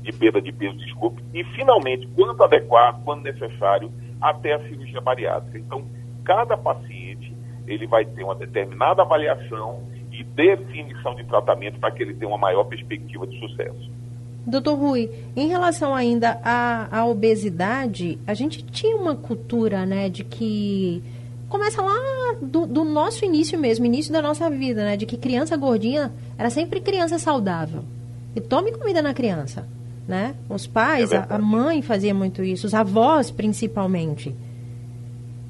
de 0.02 0.12
perda 0.12 0.40
de 0.40 0.52
peso, 0.52 0.76
desculpe, 0.76 1.22
e, 1.34 1.42
finalmente, 1.44 2.06
quando 2.14 2.42
adequado, 2.42 3.02
quando 3.04 3.22
necessário, 3.22 3.90
até 4.20 4.54
a 4.54 4.60
cirurgia 4.68 5.00
bariátrica. 5.00 5.58
Então, 5.58 5.84
cada 6.24 6.56
paciente 6.56 6.99
ele 7.66 7.86
vai 7.86 8.04
ter 8.04 8.24
uma 8.24 8.34
determinada 8.34 9.02
avaliação 9.02 9.82
e 10.12 10.24
definição 10.24 11.14
de 11.14 11.24
tratamento 11.24 11.78
para 11.78 11.90
que 11.90 12.02
ele 12.02 12.14
tenha 12.14 12.28
uma 12.28 12.38
maior 12.38 12.64
perspectiva 12.64 13.26
de 13.26 13.38
sucesso. 13.38 13.90
Doutor 14.46 14.74
Rui, 14.74 15.10
em 15.36 15.48
relação 15.48 15.94
ainda 15.94 16.40
à, 16.42 16.98
à 16.98 17.06
obesidade, 17.06 18.18
a 18.26 18.34
gente 18.34 18.62
tinha 18.64 18.96
uma 18.96 19.14
cultura, 19.14 19.84
né, 19.84 20.08
de 20.08 20.24
que 20.24 21.02
começa 21.48 21.82
lá 21.82 22.36
do, 22.40 22.66
do, 22.66 22.84
nosso 22.84 23.24
início 23.24 23.58
mesmo, 23.58 23.84
início 23.84 24.12
da 24.12 24.22
nossa 24.22 24.48
vida, 24.48 24.84
né, 24.84 24.96
de 24.96 25.04
que 25.04 25.16
criança 25.16 25.56
gordinha 25.56 26.12
era 26.38 26.48
sempre 26.48 26.80
criança 26.80 27.18
saudável. 27.18 27.84
E 28.34 28.40
tome 28.40 28.72
comida 28.72 29.02
na 29.02 29.12
criança, 29.12 29.66
né? 30.06 30.34
Os 30.48 30.66
pais, 30.66 31.12
é 31.12 31.16
a, 31.16 31.26
a 31.30 31.38
mãe 31.38 31.82
fazia 31.82 32.14
muito 32.14 32.42
isso, 32.42 32.66
os 32.66 32.74
avós 32.74 33.30
principalmente. 33.30 34.34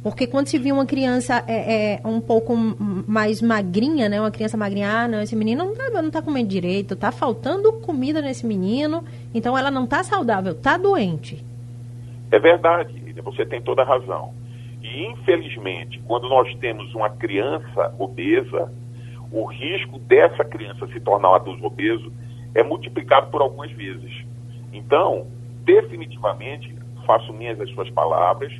Porque 0.03 0.27
quando 0.27 0.47
se 0.47 0.59
via 0.59 0.73
uma 0.73 0.87
criança 0.87 1.45
é, 1.47 1.95
é, 1.95 2.01
um 2.07 2.21
pouco 2.21 2.57
mais 2.57 3.43
magrinha, 3.43 4.09
né? 4.09 4.19
Uma 4.19 4.31
criança 4.31 4.57
magrinha, 4.57 4.89
ah, 4.89 5.09
não, 5.09 5.21
esse 5.21 5.37
menino 5.37 5.65
não 5.65 5.75
tá, 5.75 6.03
não 6.03 6.11
tá 6.11 6.23
comendo 6.23 6.49
direito, 6.49 6.97
tá 6.97 7.13
faltando 7.13 7.73
comida 7.75 8.23
nesse 8.23 8.47
menino, 8.47 9.05
então 9.35 9.57
ela 9.57 9.71
não 9.71 9.87
tá 9.87 10.03
saudável, 10.03 10.55
tá 10.55 10.79
doente. 10.79 11.45
É 12.33 12.39
verdade, 12.39 13.13
você 13.23 13.45
tem 13.45 13.61
toda 13.61 13.83
a 13.83 13.85
razão. 13.85 14.33
E 14.83 15.07
infelizmente, 15.07 16.01
quando 16.07 16.29
nós 16.29 16.55
temos 16.57 16.95
uma 16.95 17.11
criança 17.11 17.95
obesa, 17.99 18.73
o 19.31 19.45
risco 19.45 19.99
dessa 19.99 20.45
criança 20.45 20.87
se 20.89 21.01
tornar 21.01 21.31
um 21.31 21.35
adulto 21.35 21.67
obeso 21.67 22.11
é 22.55 22.63
multiplicado 22.63 23.31
por 23.31 23.43
algumas 23.43 23.71
vezes. 23.73 24.25
Então, 24.73 25.27
definitivamente, 25.63 26.75
faço 27.07 27.33
minhas 27.33 27.61
as 27.61 27.71
suas 27.71 27.91
palavras, 27.91 28.53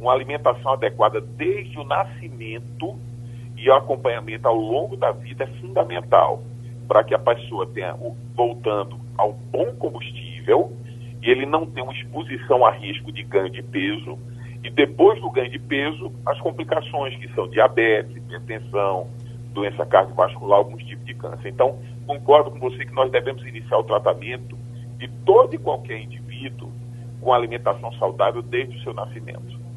uma 0.00 0.12
alimentação 0.12 0.72
adequada 0.72 1.20
desde 1.20 1.78
o 1.78 1.84
nascimento 1.84 2.98
e 3.56 3.68
o 3.68 3.74
acompanhamento 3.74 4.46
ao 4.46 4.56
longo 4.56 4.96
da 4.96 5.10
vida 5.10 5.44
é 5.44 5.46
fundamental 5.60 6.42
para 6.86 7.04
que 7.04 7.14
a 7.14 7.18
pessoa 7.18 7.66
tenha, 7.66 7.94
voltando 8.34 8.98
ao 9.16 9.32
bom 9.32 9.74
combustível, 9.76 10.72
e 11.20 11.30
ele 11.30 11.44
não 11.44 11.66
tenha 11.66 11.84
uma 11.84 11.92
exposição 11.92 12.64
a 12.64 12.70
risco 12.70 13.12
de 13.12 13.22
ganho 13.24 13.50
de 13.50 13.62
peso, 13.62 14.18
e 14.64 14.70
depois 14.70 15.20
do 15.20 15.30
ganho 15.30 15.50
de 15.50 15.58
peso, 15.58 16.10
as 16.24 16.40
complicações 16.40 17.14
que 17.16 17.28
são 17.34 17.46
diabetes, 17.48 18.16
hipertensão, 18.16 19.08
doença 19.52 19.84
cardiovascular, 19.84 20.58
alguns 20.58 20.82
tipos 20.84 21.04
de 21.04 21.14
câncer. 21.14 21.48
Então, 21.48 21.78
concordo 22.06 22.50
com 22.50 22.58
você 22.58 22.84
que 22.86 22.94
nós 22.94 23.10
devemos 23.10 23.44
iniciar 23.46 23.78
o 23.78 23.84
tratamento 23.84 24.56
de 24.96 25.08
todo 25.24 25.54
e 25.54 25.58
qualquer 25.58 26.00
indivíduo 26.00 26.72
com 27.20 27.32
alimentação 27.32 27.92
saudável 27.94 28.40
desde 28.40 28.76
o 28.76 28.82
seu 28.82 28.94
nascimento. 28.94 29.67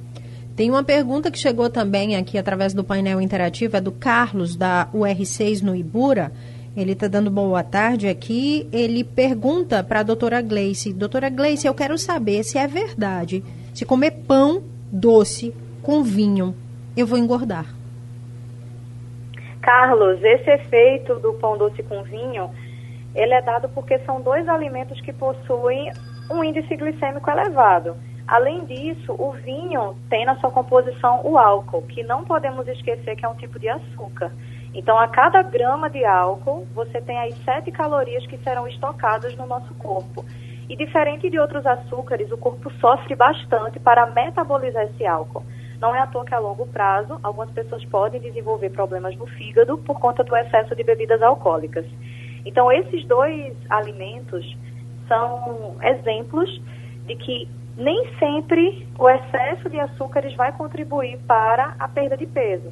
Tem 0.55 0.70
uma 0.70 0.84
pergunta 0.84 1.31
que 1.31 1.39
chegou 1.39 1.70
também 1.70 2.15
aqui 2.15 2.38
através 2.38 2.74
do 2.74 2.84
painel 2.84 3.22
interativo, 3.22 3.77
é 3.77 3.81
do 3.81 3.91
Carlos, 3.91 4.55
da 4.55 4.89
UR6 4.93 5.62
no 5.62 5.75
Ibura. 5.75 6.31
Ele 6.75 6.91
está 6.93 7.08
dando 7.08 7.29
boa 7.29 7.63
tarde 7.63 8.08
aqui. 8.08 8.67
Ele 8.72 9.03
pergunta 9.03 9.84
para 9.84 10.01
a 10.01 10.03
doutora 10.03 10.41
Gleice: 10.41 10.93
Doutora 10.93 11.29
Gleice, 11.29 11.67
eu 11.67 11.74
quero 11.74 11.98
saber 11.98 12.43
se 12.43 12.58
é 12.58 12.67
verdade. 12.67 13.43
Se 13.74 13.86
comer 13.86 14.12
pão 14.27 14.63
doce 14.91 15.53
com 15.81 16.03
vinho, 16.03 16.53
eu 16.96 17.08
vou 17.08 17.17
engordar. 17.17 17.65
Carlos, 19.62 20.22
esse 20.24 20.50
efeito 20.50 21.15
do 21.15 21.34
pão 21.34 21.58
doce 21.58 21.84
com 21.84 22.03
vinho, 22.03 22.50
ele 23.15 23.34
é 23.34 23.41
dado 23.41 23.70
porque 23.70 24.00
são 24.00 24.22
dois 24.22 24.48
alimentos 24.50 25.00
que 25.01 25.13
possuem 25.13 25.91
um 26.29 26.43
índice 26.43 26.75
glicêmico 26.75 27.29
elevado. 27.29 27.96
Além 28.31 28.63
disso, 28.63 29.13
o 29.19 29.33
vinho 29.33 29.93
tem 30.09 30.25
na 30.25 30.38
sua 30.38 30.50
composição 30.50 31.19
o 31.25 31.38
álcool, 31.38 31.81
que 31.81 32.01
não 32.01 32.23
podemos 32.23 32.65
esquecer 32.65 33.13
que 33.17 33.25
é 33.25 33.27
um 33.27 33.35
tipo 33.35 33.59
de 33.59 33.67
açúcar. 33.67 34.31
Então, 34.73 34.97
a 34.97 35.05
cada 35.09 35.41
grama 35.41 35.89
de 35.89 36.05
álcool, 36.05 36.65
você 36.73 37.01
tem 37.01 37.17
aí 37.19 37.33
7 37.43 37.69
calorias 37.71 38.25
que 38.27 38.38
serão 38.38 38.65
estocadas 38.69 39.35
no 39.35 39.45
nosso 39.45 39.73
corpo. 39.73 40.23
E 40.69 40.77
diferente 40.77 41.29
de 41.29 41.38
outros 41.38 41.65
açúcares, 41.65 42.31
o 42.31 42.38
corpo 42.38 42.71
sofre 42.79 43.15
bastante 43.15 43.81
para 43.81 44.05
metabolizar 44.05 44.83
esse 44.85 45.05
álcool. 45.05 45.43
Não 45.81 45.93
é 45.93 46.00
à 46.00 46.07
toa 46.07 46.23
que 46.23 46.33
a 46.33 46.39
longo 46.39 46.65
prazo, 46.67 47.19
algumas 47.21 47.51
pessoas 47.51 47.83
podem 47.83 48.21
desenvolver 48.21 48.69
problemas 48.69 49.13
no 49.17 49.27
fígado 49.27 49.77
por 49.79 50.00
conta 50.00 50.23
do 50.23 50.33
excesso 50.38 50.73
de 50.73 50.85
bebidas 50.85 51.21
alcoólicas. 51.21 51.85
Então, 52.45 52.71
esses 52.71 53.05
dois 53.07 53.53
alimentos 53.69 54.57
são 55.09 55.75
exemplos 55.81 56.61
de 57.05 57.17
que 57.17 57.61
nem 57.75 58.17
sempre 58.17 58.87
o 58.97 59.09
excesso 59.09 59.69
de 59.69 59.79
açúcares 59.79 60.35
vai 60.35 60.51
contribuir 60.51 61.17
para 61.27 61.75
a 61.79 61.87
perda 61.87 62.17
de 62.17 62.25
peso. 62.25 62.71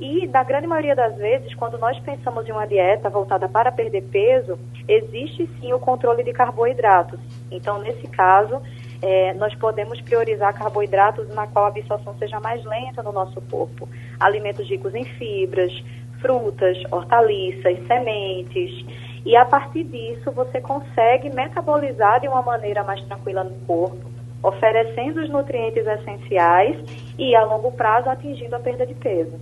E, 0.00 0.26
na 0.26 0.42
grande 0.42 0.66
maioria 0.66 0.96
das 0.96 1.16
vezes, 1.16 1.54
quando 1.54 1.78
nós 1.78 1.96
pensamos 2.00 2.48
em 2.48 2.52
uma 2.52 2.66
dieta 2.66 3.08
voltada 3.08 3.48
para 3.48 3.70
perder 3.70 4.02
peso, 4.02 4.58
existe 4.88 5.48
sim 5.60 5.72
o 5.72 5.78
controle 5.78 6.24
de 6.24 6.32
carboidratos. 6.32 7.20
Então, 7.50 7.78
nesse 7.78 8.08
caso, 8.08 8.60
é, 9.00 9.32
nós 9.34 9.54
podemos 9.54 10.00
priorizar 10.00 10.58
carboidratos 10.58 11.28
na 11.28 11.46
qual 11.46 11.66
a 11.66 11.68
absorção 11.68 12.16
seja 12.18 12.40
mais 12.40 12.64
lenta 12.64 13.00
no 13.00 13.12
nosso 13.12 13.40
corpo. 13.42 13.88
Alimentos 14.18 14.68
ricos 14.68 14.92
em 14.92 15.04
fibras, 15.04 15.72
frutas, 16.20 16.76
hortaliças, 16.90 17.78
sementes. 17.86 18.84
E 19.24 19.36
a 19.36 19.44
partir 19.44 19.84
disso, 19.84 20.32
você 20.32 20.60
consegue 20.60 21.30
metabolizar 21.30 22.20
de 22.20 22.26
uma 22.26 22.42
maneira 22.42 22.82
mais 22.82 23.00
tranquila 23.02 23.44
no 23.44 23.54
corpo 23.66 24.11
oferecendo 24.42 25.20
os 25.20 25.30
nutrientes 25.30 25.86
essenciais 25.86 26.76
e, 27.18 27.34
a 27.36 27.44
longo 27.44 27.72
prazo, 27.72 28.10
atingindo 28.10 28.56
a 28.56 28.58
perda 28.58 28.86
de 28.86 28.94
peso. 28.94 29.38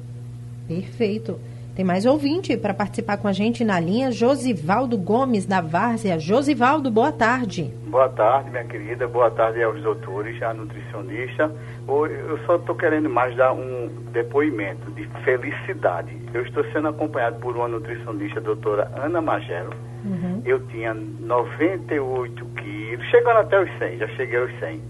Perfeito. 0.68 1.38
Tem 1.74 1.84
mais 1.84 2.04
ouvinte 2.04 2.56
para 2.56 2.74
participar 2.74 3.16
com 3.16 3.26
a 3.26 3.32
gente 3.32 3.64
na 3.64 3.80
linha, 3.80 4.10
Josivaldo 4.10 4.98
Gomes, 4.98 5.46
da 5.46 5.60
Várzea. 5.60 6.18
Josivaldo, 6.18 6.90
boa 6.90 7.10
tarde. 7.10 7.72
Boa 7.86 8.08
tarde, 8.08 8.50
minha 8.50 8.64
querida. 8.64 9.08
Boa 9.08 9.30
tarde 9.30 9.62
aos 9.62 9.80
doutores, 9.82 10.42
à 10.42 10.52
nutricionista. 10.52 11.50
Eu 11.88 12.38
só 12.44 12.56
estou 12.56 12.74
querendo 12.74 13.08
mais 13.08 13.34
dar 13.36 13.52
um 13.52 13.88
depoimento 14.12 14.90
de 14.90 15.06
felicidade. 15.24 16.14
Eu 16.34 16.42
estou 16.42 16.64
sendo 16.72 16.88
acompanhado 16.88 17.38
por 17.40 17.56
uma 17.56 17.68
nutricionista, 17.68 18.40
a 18.40 18.42
doutora 18.42 18.90
Ana 19.02 19.22
Magelo. 19.22 19.72
Uhum. 20.04 20.42
Eu 20.44 20.60
tinha 20.68 20.92
98 20.92 22.44
quilos, 22.44 22.79
chegando 23.10 23.38
até 23.38 23.60
os 23.60 23.78
100, 23.78 23.98
já 23.98 24.08
cheguei 24.08 24.38
aos 24.38 24.58
100. 24.58 24.80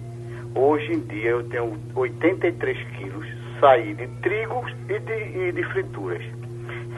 Hoje 0.55 0.93
em 0.93 1.01
dia 1.01 1.31
eu 1.31 1.49
tenho 1.49 1.77
83 1.95 2.79
quilos, 2.97 3.27
saí 3.61 3.95
de 3.95 4.07
trigo 4.23 4.65
e 4.89 4.99
de, 4.99 5.49
e 5.49 5.53
de 5.53 5.63
frituras. 5.65 6.23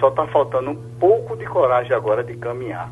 Só 0.00 0.08
está 0.08 0.26
faltando 0.28 0.70
um 0.70 0.76
pouco 0.98 1.36
de 1.36 1.44
coragem 1.46 1.94
agora 1.94 2.24
de 2.24 2.34
caminhar. 2.36 2.90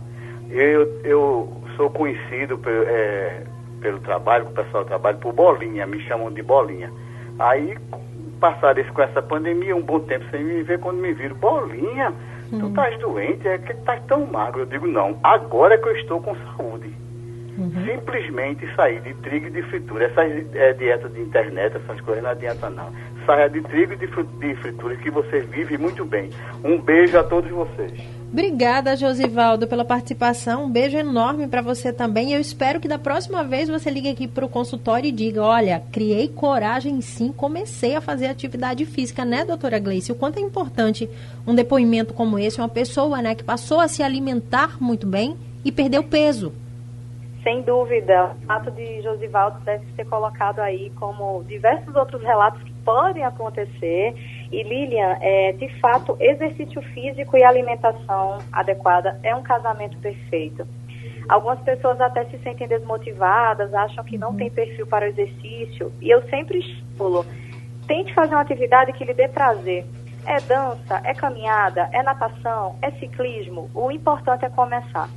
Eu, 0.50 1.00
eu 1.04 1.62
sou 1.76 1.90
conhecido 1.90 2.58
pelo, 2.58 2.84
é, 2.86 3.42
pelo 3.80 4.00
trabalho, 4.00 4.46
o 4.46 4.52
pessoal 4.52 4.84
trabalha 4.84 5.16
por 5.16 5.32
bolinha, 5.32 5.86
me 5.86 6.00
chamam 6.02 6.32
de 6.32 6.42
bolinha. 6.42 6.92
Aí, 7.38 7.76
passar 8.38 8.76
isso 8.78 8.92
com 8.92 9.02
essa 9.02 9.22
pandemia, 9.22 9.74
um 9.74 9.82
bom 9.82 10.00
tempo 10.00 10.24
sem 10.30 10.44
me 10.44 10.62
ver, 10.62 10.78
quando 10.80 10.98
me 10.98 11.12
viram, 11.12 11.36
bolinha, 11.36 12.12
Tu 12.50 12.66
estás 12.66 12.98
doente, 12.98 13.46
é 13.46 13.58
que 13.58 13.72
estás 13.72 14.02
tão 14.06 14.26
magro. 14.26 14.62
Eu 14.62 14.66
digo, 14.66 14.86
não, 14.86 15.16
agora 15.22 15.74
é 15.74 15.78
que 15.78 15.88
eu 15.88 15.96
estou 15.96 16.20
com 16.20 16.34
saúde. 16.34 16.92
Uhum. 17.60 17.84
Simplesmente 17.84 18.66
sair 18.74 19.02
de 19.02 19.12
trigo 19.14 19.48
e 19.48 19.50
de 19.50 19.62
fritura. 19.64 20.06
Essas 20.06 20.54
é, 20.54 20.72
dietas 20.72 21.12
de 21.12 21.20
internet, 21.20 21.76
essas 21.76 22.00
coisas 22.00 22.24
não 22.24 22.30
adianta 22.30 22.70
não. 22.70 22.90
Saia 23.26 23.50
de 23.50 23.60
trigo 23.60 23.92
e 23.92 23.96
de, 23.96 24.06
de 24.06 24.54
fritura 24.56 24.96
que 24.96 25.10
você 25.10 25.40
vive 25.40 25.76
muito 25.76 26.04
bem. 26.06 26.30
Um 26.64 26.80
beijo 26.80 27.18
a 27.18 27.22
todos 27.22 27.50
vocês. 27.50 27.92
Obrigada, 28.32 28.96
Josivaldo, 28.96 29.66
pela 29.66 29.84
participação. 29.84 30.64
Um 30.64 30.70
beijo 30.70 30.96
enorme 30.96 31.48
para 31.48 31.60
você 31.60 31.92
também. 31.92 32.32
Eu 32.32 32.40
espero 32.40 32.80
que 32.80 32.88
da 32.88 32.98
próxima 32.98 33.44
vez 33.44 33.68
você 33.68 33.90
ligue 33.90 34.08
aqui 34.08 34.26
para 34.26 34.46
o 34.46 34.48
consultório 34.48 35.08
e 35.08 35.12
diga: 35.12 35.42
olha, 35.42 35.82
criei 35.92 36.28
coragem 36.28 37.00
sim, 37.00 37.32
comecei 37.32 37.94
a 37.94 38.00
fazer 38.00 38.28
atividade 38.28 38.86
física, 38.86 39.24
né, 39.24 39.44
doutora 39.44 39.78
Gleice? 39.78 40.12
O 40.12 40.14
quanto 40.14 40.38
é 40.38 40.42
importante 40.42 41.10
um 41.46 41.54
depoimento 41.54 42.14
como 42.14 42.38
esse, 42.38 42.58
uma 42.58 42.68
pessoa 42.68 43.20
né, 43.20 43.34
que 43.34 43.44
passou 43.44 43.80
a 43.80 43.88
se 43.88 44.02
alimentar 44.02 44.80
muito 44.80 45.06
bem 45.06 45.36
e 45.64 45.70
perdeu 45.70 46.02
peso. 46.02 46.52
Sem 47.42 47.62
dúvida, 47.62 48.36
o 48.42 48.46
fato 48.46 48.70
de 48.70 49.00
Josivaldo 49.00 49.60
deve 49.60 49.86
ser 49.94 50.04
colocado 50.04 50.60
aí 50.60 50.90
como 50.90 51.42
diversos 51.44 51.94
outros 51.96 52.22
relatos 52.22 52.62
que 52.62 52.72
podem 52.84 53.24
acontecer. 53.24 54.14
E 54.52 54.62
Lilian, 54.62 55.16
é, 55.22 55.52
de 55.52 55.68
fato, 55.80 56.16
exercício 56.20 56.82
físico 56.92 57.38
e 57.38 57.42
alimentação 57.42 58.38
adequada 58.52 59.18
é 59.22 59.34
um 59.34 59.42
casamento 59.42 59.96
perfeito. 59.98 60.66
Algumas 61.30 61.60
pessoas 61.60 61.98
até 62.00 62.24
se 62.26 62.36
sentem 62.38 62.68
desmotivadas, 62.68 63.72
acham 63.72 64.04
que 64.04 64.18
não 64.18 64.36
tem 64.36 64.50
perfil 64.50 64.86
para 64.86 65.06
o 65.06 65.08
exercício. 65.08 65.90
E 66.00 66.10
eu 66.10 66.22
sempre 66.28 66.58
estimulo, 66.58 67.24
tente 67.86 68.12
fazer 68.12 68.34
uma 68.34 68.42
atividade 68.42 68.92
que 68.92 69.04
lhe 69.04 69.14
dê 69.14 69.28
prazer. 69.28 69.86
É 70.26 70.38
dança, 70.40 71.00
é 71.04 71.14
caminhada, 71.14 71.88
é 71.92 72.02
natação, 72.02 72.76
é 72.82 72.90
ciclismo. 72.92 73.70
O 73.74 73.90
importante 73.90 74.44
é 74.44 74.50
começar. 74.50 75.08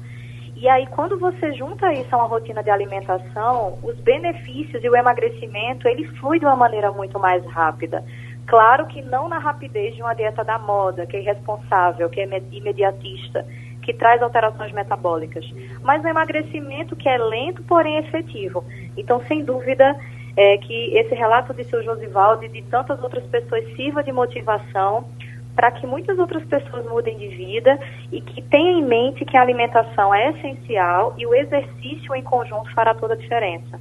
E 0.63 0.70
aí, 0.70 0.88
quando 0.88 1.20
você 1.20 1.51
junta 1.51 1.91
isso 1.91 2.08
a 2.15 2.20
uma 2.20 2.25
rotina 2.25 2.63
de 2.63 2.70
alimentação, 2.70 3.77
os 3.84 4.00
benefícios 4.00 4.82
e 4.82 4.88
o 4.88 4.96
emagrecimento, 4.96 5.89
ele 5.89 6.08
flui 6.20 6.39
de 6.39 6.46
uma 6.46 6.55
maneira 6.55 6.89
muito 6.89 7.20
mais 7.20 7.46
rápida. 7.48 8.01
Claro 8.48 8.88
que 8.88 9.01
não 9.01 9.27
na 9.27 9.39
rapidez 9.39 9.93
de 9.93 10.01
uma 10.01 10.13
dieta 10.13 10.41
da 10.41 10.58
moda, 10.58 11.05
que 11.05 11.17
é 11.17 11.20
irresponsável, 11.20 12.10
que 12.10 12.22
é 12.22 12.41
imediatista, 12.53 13.46
que 13.82 13.93
traz 13.93 14.22
alterações 14.22 14.72
metabólicas, 14.72 15.46
mas 15.82 16.01
no 16.01 16.08
emagrecimento 16.08 16.96
que 16.96 17.10
é 17.10 17.17
lento, 17.17 17.62
porém 17.63 17.98
efetivo. 17.98 18.63
Então, 18.96 19.22
sem 19.27 19.43
dúvida, 19.43 19.93
é 20.38 20.58
que 20.60 20.96
esse 20.98 21.13
relato 21.13 21.53
de 21.53 21.65
seu 21.65 21.84
Josivaldo 21.84 22.46
e 22.46 22.48
de 22.48 22.62
tantas 22.62 23.03
outras 23.03 23.25
pessoas 23.25 23.65
sirva 23.75 24.01
de 24.01 24.13
motivação 24.13 25.10
para 25.55 25.72
que 25.72 25.86
muitas 25.86 26.17
outras 26.17 26.43
pessoas 26.45 26.86
mudem 26.86 27.17
de 27.17 27.27
vida 27.27 27.79
e 28.12 28.22
que 28.22 28.41
tenham 28.41 28.79
em 28.79 28.86
mente 28.86 29.24
que 29.25 29.38
a 29.38 29.41
alimentação 29.41 30.13
é 30.13 30.31
essencial 30.31 31.13
e 31.17 31.25
o 31.25 31.33
exercício 31.33 32.15
em 32.15 32.24
conjunto 32.24 32.74
fará 32.74 32.93
toda 32.93 33.13
a 33.13 33.17
diferença. 33.17 33.79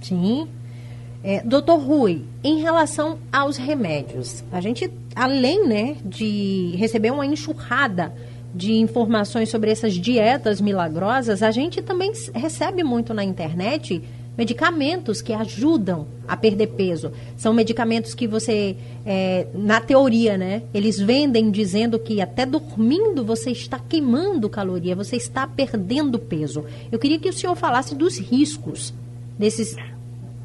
Sim. 0.00 0.48
É, 1.22 1.42
doutor 1.42 1.80
Rui, 1.80 2.24
em 2.44 2.60
relação 2.60 3.18
aos 3.32 3.56
remédios, 3.56 4.44
a 4.52 4.60
gente, 4.60 4.88
além 5.16 5.66
né, 5.66 5.96
de 6.04 6.74
receber 6.76 7.10
uma 7.10 7.26
enxurrada 7.26 8.14
de 8.54 8.74
informações 8.74 9.48
sobre 9.50 9.70
essas 9.70 9.94
dietas 9.94 10.60
milagrosas, 10.60 11.42
a 11.42 11.50
gente 11.50 11.82
também 11.82 12.12
recebe 12.34 12.82
muito 12.82 13.12
na 13.12 13.24
internet 13.24 14.02
medicamentos 14.38 15.20
que 15.20 15.32
ajudam 15.32 16.06
a 16.28 16.36
perder 16.36 16.68
peso. 16.68 17.12
São 17.36 17.52
medicamentos 17.52 18.14
que 18.14 18.28
você, 18.28 18.76
é, 19.04 19.48
na 19.52 19.80
teoria, 19.80 20.38
né? 20.38 20.62
Eles 20.72 21.00
vendem 21.00 21.50
dizendo 21.50 21.98
que 21.98 22.20
até 22.20 22.46
dormindo 22.46 23.24
você 23.24 23.50
está 23.50 23.80
queimando 23.80 24.48
caloria, 24.48 24.94
você 24.94 25.16
está 25.16 25.44
perdendo 25.48 26.20
peso. 26.20 26.64
Eu 26.92 27.00
queria 27.00 27.18
que 27.18 27.28
o 27.28 27.32
senhor 27.32 27.56
falasse 27.56 27.96
dos 27.96 28.16
riscos 28.16 28.94
desses, 29.36 29.76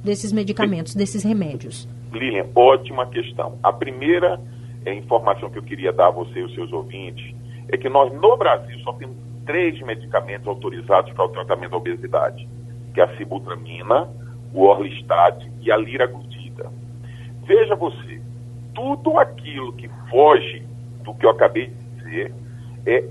desses 0.03 0.31
medicamentos, 0.31 0.95
desses 0.95 1.23
remédios. 1.23 1.87
Lilian, 2.11 2.47
ótima 2.55 3.05
questão. 3.05 3.59
A 3.61 3.71
primeira 3.71 4.41
é, 4.85 4.93
informação 4.95 5.51
que 5.51 5.59
eu 5.59 5.63
queria 5.63 5.93
dar 5.93 6.07
a 6.07 6.11
você 6.11 6.39
e 6.39 6.43
os 6.43 6.55
seus 6.55 6.73
ouvintes 6.73 7.35
é 7.69 7.77
que 7.77 7.89
nós, 7.89 8.11
no 8.11 8.35
Brasil, 8.37 8.79
só 8.79 8.93
temos 8.93 9.15
três 9.45 9.79
medicamentos 9.81 10.47
autorizados 10.47 11.13
para 11.13 11.25
o 11.25 11.29
tratamento 11.29 11.71
da 11.71 11.77
obesidade 11.77 12.47
que 12.93 13.01
é 13.01 13.03
a 13.03 13.17
sibutramina, 13.17 14.07
o 14.53 14.63
orlistat 14.63 15.49
e 15.61 15.71
a 15.71 15.77
liraglutida. 15.77 16.71
Veja 17.45 17.75
você, 17.75 18.21
tudo 18.73 19.17
aquilo 19.17 19.73
que 19.73 19.89
foge 20.09 20.63
do 21.03 21.13
que 21.13 21.25
eu 21.25 21.31
acabei 21.31 21.67
de 21.67 21.95
dizer 21.95 22.33
é 22.85 23.03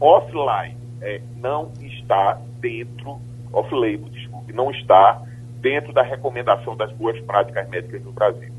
offline, 0.00 0.76
é, 1.00 1.20
não 1.36 1.72
está 1.80 2.40
dentro, 2.60 3.18
off-label, 3.52 4.08
desculpe, 4.10 4.52
não 4.52 4.70
está 4.70 5.22
dentro 5.60 5.92
da 5.92 6.02
recomendação 6.02 6.76
das 6.76 6.92
boas 6.92 7.18
práticas 7.20 7.68
médicas 7.68 8.02
no 8.04 8.12
Brasil. 8.12 8.52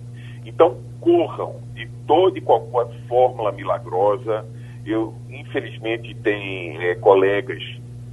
Então, 0.46 0.78
corram 1.00 1.56
de 1.74 1.88
toda 2.08 2.38
e 2.38 2.41
qualquer 2.41 2.93
fórmula 3.08 3.52
milagrosa. 3.52 4.46
Eu, 4.86 5.13
infelizmente, 5.30 6.15
tenho 6.15 6.82
é, 6.82 6.96
colegas 6.96 7.62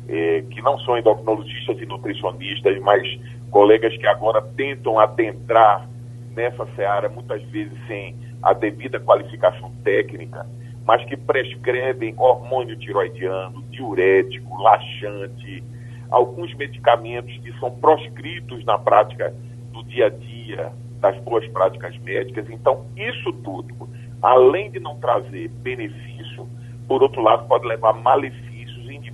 é, 0.08 0.42
que 0.50 0.60
não 0.62 0.78
são 0.80 0.98
endocrinologistas 0.98 1.80
e 1.80 1.86
nutricionistas, 1.86 2.78
mas 2.80 3.02
colegas 3.50 3.96
que 3.96 4.06
agora 4.06 4.42
tentam 4.42 4.98
adentrar 4.98 5.88
nessa 6.34 6.66
seara, 6.74 7.08
muitas 7.08 7.42
vezes 7.44 7.72
sem 7.86 8.16
a 8.42 8.52
devida 8.52 9.00
qualificação 9.00 9.72
técnica, 9.82 10.46
mas 10.84 11.04
que 11.06 11.16
prescrevem 11.16 12.14
hormônio 12.18 12.76
tiroidiano, 12.76 13.62
diurético, 13.70 14.60
laxante, 14.60 15.62
alguns 16.10 16.54
medicamentos 16.54 17.36
que 17.38 17.52
são 17.58 17.70
proscritos 17.70 18.64
na 18.64 18.78
prática 18.78 19.34
do 19.72 19.82
dia 19.84 20.06
a 20.06 20.10
dia, 20.10 20.72
das 21.00 21.18
boas 21.20 21.46
práticas 21.48 21.96
médicas. 21.98 22.48
Então, 22.50 22.86
isso 22.96 23.32
tudo, 23.32 23.88
além 24.20 24.70
de 24.70 24.78
não 24.78 24.98
trazer 24.98 25.48
benefício, 25.48 26.46
por 26.86 27.02
outro 27.02 27.22
lado, 27.22 27.48
pode 27.48 27.66
levar 27.66 27.94
malefício 27.94 28.43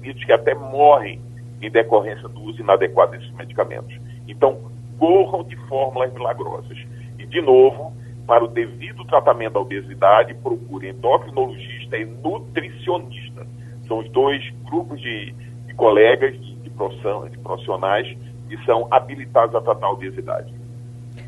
indivíduos 0.00 0.24
que 0.24 0.32
até 0.32 0.54
morrem 0.54 1.20
em 1.60 1.70
decorrência 1.70 2.28
do 2.28 2.40
uso 2.42 2.60
inadequado 2.60 3.12
desses 3.12 3.30
medicamentos. 3.32 3.94
Então, 4.26 4.58
corram 4.98 5.44
de 5.44 5.56
fórmulas 5.68 6.12
milagrosas. 6.12 6.78
E, 7.18 7.26
de 7.26 7.40
novo, 7.40 7.92
para 8.26 8.44
o 8.44 8.48
devido 8.48 9.04
tratamento 9.04 9.54
da 9.54 9.60
obesidade, 9.60 10.34
procure 10.34 10.88
endocrinologista 10.88 11.96
e 11.96 12.04
nutricionista. 12.04 13.46
São 13.86 13.98
os 13.98 14.10
dois 14.10 14.42
grupos 14.64 15.00
de, 15.00 15.34
de 15.66 15.74
colegas, 15.74 16.32
de, 16.32 16.54
de, 16.56 16.70
de 16.70 17.38
profissionais 17.38 18.06
que 18.48 18.64
são 18.64 18.88
habilitados 18.90 19.54
a 19.54 19.60
tratar 19.60 19.86
a 19.86 19.92
obesidade. 19.92 20.52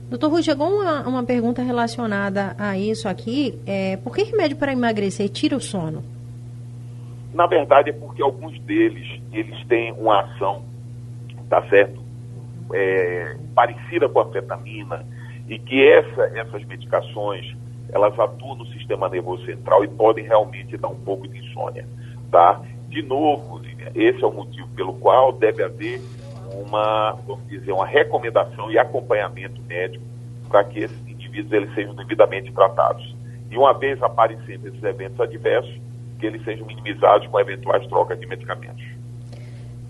Doutor 0.08 0.30
Rui, 0.30 0.42
chegou 0.42 0.68
uma, 0.68 1.08
uma 1.08 1.24
pergunta 1.24 1.62
relacionada 1.62 2.54
a 2.58 2.76
isso 2.76 3.08
aqui. 3.08 3.58
É, 3.66 3.96
por 3.96 4.14
que 4.14 4.22
remédio 4.24 4.56
para 4.56 4.72
emagrecer 4.72 5.28
tira 5.28 5.56
o 5.56 5.60
sono? 5.60 6.02
Na 7.32 7.46
verdade 7.46 7.90
é 7.90 7.92
porque 7.92 8.22
alguns 8.22 8.58
deles, 8.60 9.20
eles 9.32 9.66
têm 9.66 9.92
uma 9.92 10.20
ação, 10.20 10.64
tá 11.48 11.62
certo? 11.68 12.02
É, 12.72 13.36
parecida 13.54 14.08
com 14.08 14.20
a 14.20 14.30
fetamina 14.30 15.04
e 15.48 15.58
que 15.58 15.86
essa, 15.88 16.22
essas 16.38 16.64
medicações, 16.64 17.54
elas 17.90 18.18
atuam 18.18 18.56
no 18.56 18.66
sistema 18.66 19.08
nervoso 19.08 19.44
central 19.44 19.84
e 19.84 19.88
podem 19.88 20.24
realmente 20.24 20.76
dar 20.76 20.88
um 20.88 21.00
pouco 21.00 21.26
de 21.26 21.38
insônia, 21.38 21.86
tá? 22.30 22.60
De 22.88 23.02
novo, 23.02 23.60
esse 23.94 24.22
é 24.22 24.26
o 24.26 24.32
motivo 24.32 24.68
pelo 24.68 24.94
qual 24.94 25.32
deve 25.32 25.62
haver 25.62 26.00
uma, 26.54 27.12
vamos 27.26 27.46
dizer, 27.48 27.72
uma 27.72 27.86
recomendação 27.86 28.70
e 28.70 28.78
acompanhamento 28.78 29.60
médico 29.62 30.04
para 30.48 30.64
que 30.64 30.80
esses 30.80 31.08
indivíduos 31.08 31.52
eles 31.52 31.74
sejam 31.74 31.94
devidamente 31.94 32.52
tratados. 32.52 33.14
E 33.50 33.56
uma 33.56 33.72
vez 33.72 34.02
aparecendo 34.02 34.68
esses 34.68 34.82
eventos 34.82 35.18
adversos, 35.20 35.80
que 36.22 36.26
eles 36.28 36.44
sejam 36.44 36.64
minimizados 36.64 37.26
com 37.26 37.40
eventuais 37.40 37.84
trocas 37.88 38.18
de 38.18 38.26
medicamentos. 38.28 38.84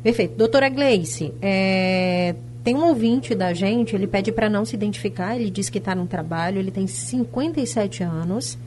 Perfeito. 0.03 0.35
Doutora 0.35 0.71
Gleice, 0.71 1.35
é, 1.43 2.35
tem 2.65 2.75
um 2.75 2.87
ouvinte 2.87 3.35
da 3.35 3.53
gente, 3.53 3.95
ele 3.95 4.07
pede 4.07 4.33
para 4.33 4.49
não 4.49 4.65
se 4.65 4.75
identificar, 4.75 5.37
ele 5.37 5.51
diz 5.51 5.69
que 5.69 5.77
está 5.77 5.95
no 5.95 6.07
trabalho, 6.07 6.59
ele 6.59 6.71
tem 6.71 6.87
57 6.87 8.03
anos, 8.03 8.59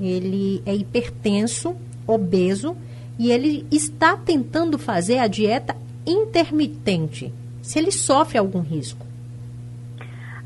ele 0.00 0.62
é 0.64 0.74
hipertenso, 0.74 1.76
obeso, 2.06 2.74
e 3.18 3.30
ele 3.30 3.66
está 3.70 4.16
tentando 4.16 4.78
fazer 4.78 5.18
a 5.18 5.26
dieta 5.26 5.76
intermitente. 6.06 7.32
Se 7.60 7.78
ele 7.78 7.92
sofre 7.92 8.38
algum 8.38 8.60
risco? 8.60 9.06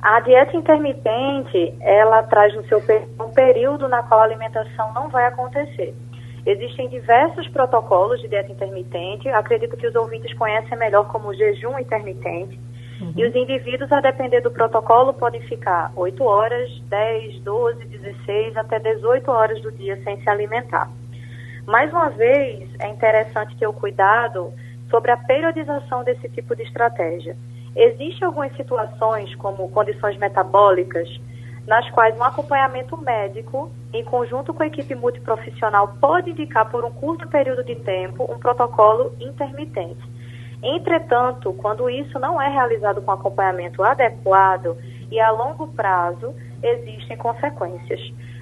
A 0.03 0.21
dieta 0.21 0.57
intermitente, 0.57 1.73
ela 1.81 2.25
traz 2.25 2.55
no 2.55 2.65
seu 2.67 2.83
um 3.21 3.31
período 3.31 3.89
na 3.89 4.03
qual 4.03 4.21
a 4.21 4.25
alimentação 4.25 4.93
não 4.93 5.09
vai 5.09 5.25
acontecer. 5.27 5.95
Existem 6.47 6.89
diversos 6.89 7.49
protocolos 7.49 8.21
de 8.21 8.29
dieta 8.29 8.53
intermitente. 8.53 9.29
Acredito 9.31 9.77
que 9.77 9.87
os 9.87 9.95
ouvintes 9.95 10.33
conhecem 10.35 10.77
melhor 10.77 11.09
como 11.09 11.33
jejum 11.35 11.79
intermitente. 11.79 12.61
Uhum. 13.01 13.13
E 13.17 13.27
os 13.27 13.35
indivíduos, 13.35 13.91
a 13.91 14.01
depender 14.01 14.41
do 14.41 14.51
protocolo, 14.51 15.15
podem 15.15 15.41
ficar 15.43 15.93
8 15.97 16.23
horas, 16.23 16.71
10, 16.89 17.41
12, 17.41 17.85
16, 17.87 18.57
até 18.57 18.79
18 18.79 19.31
horas 19.31 19.61
do 19.63 19.73
dia 19.73 20.01
sem 20.05 20.21
se 20.21 20.29
alimentar. 20.29 20.91
Mais 21.67 21.91
uma 21.91 22.11
vez, 22.11 22.69
é 22.79 22.89
interessante 22.89 23.57
ter 23.57 23.67
o 23.67 23.73
cuidado 23.73 24.53
sobre 24.91 25.11
a 25.11 25.17
periodização 25.17 26.05
desse 26.05 26.29
tipo 26.29 26.55
de 26.55 26.63
estratégia. 26.63 27.37
Existem 27.75 28.27
algumas 28.27 28.55
situações, 28.55 29.35
como 29.37 29.69
condições 29.71 30.17
metabólicas, 30.19 31.09
nas 31.67 31.89
quais 31.91 32.17
um 32.17 32.23
acompanhamento 32.23 32.97
médico, 32.99 33.71
em 33.95 34.03
conjunto 34.05 34.53
com 34.53 34.63
a 34.65 34.67
equipe 34.67 34.93
multiprofissional, 34.95 35.95
pode 36.01 36.33
indicar 36.33 36.69
por 36.69 36.85
um 36.85 36.91
curto 36.91 37.29
período 37.29 37.63
de 37.63 37.77
tempo 37.77 38.25
um 38.31 38.39
protocolo 38.39 39.15
intermitente. 39.21 40.03
Entretanto, 40.61 41.53
quando 41.55 41.89
isso 41.89 42.19
não 42.19 42.43
é 42.43 42.49
realizado 42.49 43.01
com 43.03 43.13
acompanhamento 43.13 43.85
adequado 43.85 44.77
e 45.11 45.21
a 45.21 45.31
longo 45.31 45.69
prazo, 45.69 46.35
existem 46.61 47.17
consequências. 47.17 48.01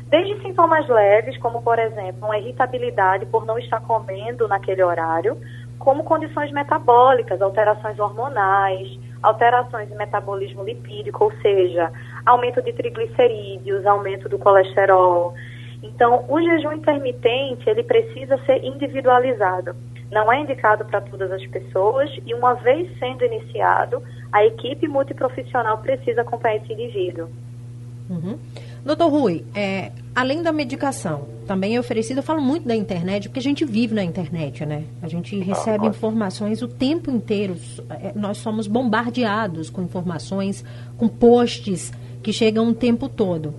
Desde 0.08 0.40
sintomas 0.40 0.88
leves, 0.88 1.36
como 1.38 1.62
por 1.62 1.78
exemplo, 1.78 2.24
uma 2.26 2.38
irritabilidade 2.38 3.26
por 3.26 3.44
não 3.44 3.58
estar 3.58 3.80
comendo 3.80 4.48
naquele 4.48 4.82
horário, 4.82 5.36
como 5.78 6.04
condições 6.04 6.50
metabólicas, 6.52 7.42
alterações 7.42 7.98
hormonais, 7.98 8.88
alterações 9.22 9.90
em 9.90 9.96
metabolismo 9.96 10.64
lipídico, 10.64 11.24
ou 11.24 11.32
seja, 11.40 11.92
aumento 12.26 12.60
de 12.60 12.72
triglicerídeos, 12.72 13.86
aumento 13.86 14.28
do 14.28 14.38
colesterol. 14.38 15.34
Então, 15.82 16.24
o 16.28 16.40
jejum 16.40 16.72
intermitente, 16.72 17.68
ele 17.68 17.82
precisa 17.82 18.38
ser 18.44 18.64
individualizado. 18.64 19.74
Não 20.10 20.30
é 20.30 20.40
indicado 20.40 20.84
para 20.84 21.00
todas 21.00 21.30
as 21.32 21.44
pessoas 21.46 22.10
e 22.26 22.34
uma 22.34 22.54
vez 22.54 22.90
sendo 22.98 23.24
iniciado, 23.24 24.02
a 24.30 24.44
equipe 24.44 24.86
multiprofissional 24.86 25.78
precisa 25.78 26.20
acompanhar 26.20 26.56
esse 26.56 26.72
indivíduo. 26.72 27.28
Uhum. 28.10 28.38
Doutor 28.84 29.08
Rui, 29.10 29.44
é, 29.54 29.92
além 30.12 30.42
da 30.42 30.50
medicação, 30.50 31.28
também 31.46 31.76
é 31.76 31.80
oferecido, 31.80 32.18
eu 32.18 32.22
falo 32.22 32.42
muito 32.42 32.66
da 32.66 32.74
internet, 32.74 33.28
porque 33.28 33.38
a 33.38 33.42
gente 33.42 33.64
vive 33.64 33.94
na 33.94 34.02
internet, 34.02 34.66
né? 34.66 34.84
A 35.00 35.06
gente 35.06 35.38
recebe 35.38 35.86
informações 35.86 36.62
o 36.62 36.68
tempo 36.68 37.08
inteiro. 37.08 37.56
É, 37.88 38.12
nós 38.16 38.38
somos 38.38 38.66
bombardeados 38.66 39.70
com 39.70 39.82
informações, 39.82 40.64
com 40.98 41.06
posts 41.06 41.92
que 42.22 42.32
chegam 42.32 42.68
o 42.68 42.74
tempo 42.74 43.08
todo. 43.08 43.54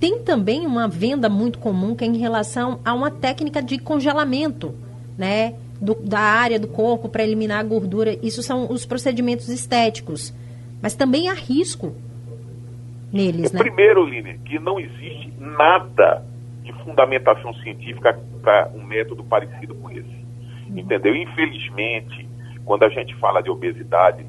Tem 0.00 0.18
também 0.18 0.66
uma 0.66 0.88
venda 0.88 1.28
muito 1.28 1.60
comum 1.60 1.94
que 1.94 2.02
é 2.02 2.08
em 2.08 2.16
relação 2.16 2.80
a 2.84 2.92
uma 2.92 3.12
técnica 3.12 3.62
de 3.62 3.78
congelamento, 3.78 4.74
né? 5.16 5.54
Do, 5.80 5.94
da 5.94 6.20
área 6.20 6.58
do 6.58 6.66
corpo 6.66 7.08
para 7.08 7.22
eliminar 7.22 7.60
a 7.60 7.64
gordura. 7.64 8.18
Isso 8.22 8.42
são 8.42 8.70
os 8.70 8.84
procedimentos 8.84 9.48
estéticos. 9.48 10.32
Mas 10.82 10.94
também 10.94 11.28
há 11.28 11.34
risco 11.34 11.94
neles, 13.14 13.52
né? 13.52 13.58
Primeiro, 13.58 14.04
Lívia, 14.04 14.36
que 14.44 14.58
não 14.58 14.78
existe 14.78 15.32
nada 15.38 16.24
de 16.62 16.72
fundamentação 16.84 17.54
científica 17.54 18.18
para 18.42 18.70
um 18.74 18.82
método 18.82 19.22
parecido 19.24 19.74
com 19.76 19.90
esse. 19.90 20.00
Uhum. 20.68 20.78
Entendeu? 20.78 21.14
Infelizmente, 21.14 22.28
quando 22.64 22.82
a 22.84 22.88
gente 22.88 23.14
fala 23.16 23.42
de 23.42 23.50
obesidade, 23.50 24.24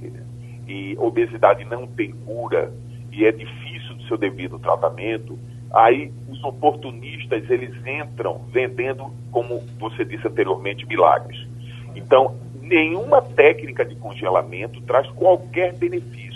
e 0.67 0.95
obesidade 0.97 1.63
não 1.65 1.85
tem 1.87 2.11
cura 2.11 2.73
e 3.11 3.25
é 3.25 3.31
difícil 3.31 3.95
do 3.95 4.03
seu 4.03 4.17
devido 4.17 4.59
tratamento, 4.59 5.37
aí 5.73 6.11
os 6.29 6.43
oportunistas 6.43 7.49
eles 7.49 7.73
entram 7.85 8.41
vendendo, 8.51 9.11
como 9.31 9.61
você 9.79 10.03
disse 10.03 10.27
anteriormente, 10.27 10.85
milagres. 10.85 11.47
Então, 11.95 12.35
nenhuma 12.61 13.21
técnica 13.21 13.85
de 13.85 13.95
congelamento 13.95 14.81
traz 14.81 15.07
qualquer 15.11 15.73
benefício 15.73 16.34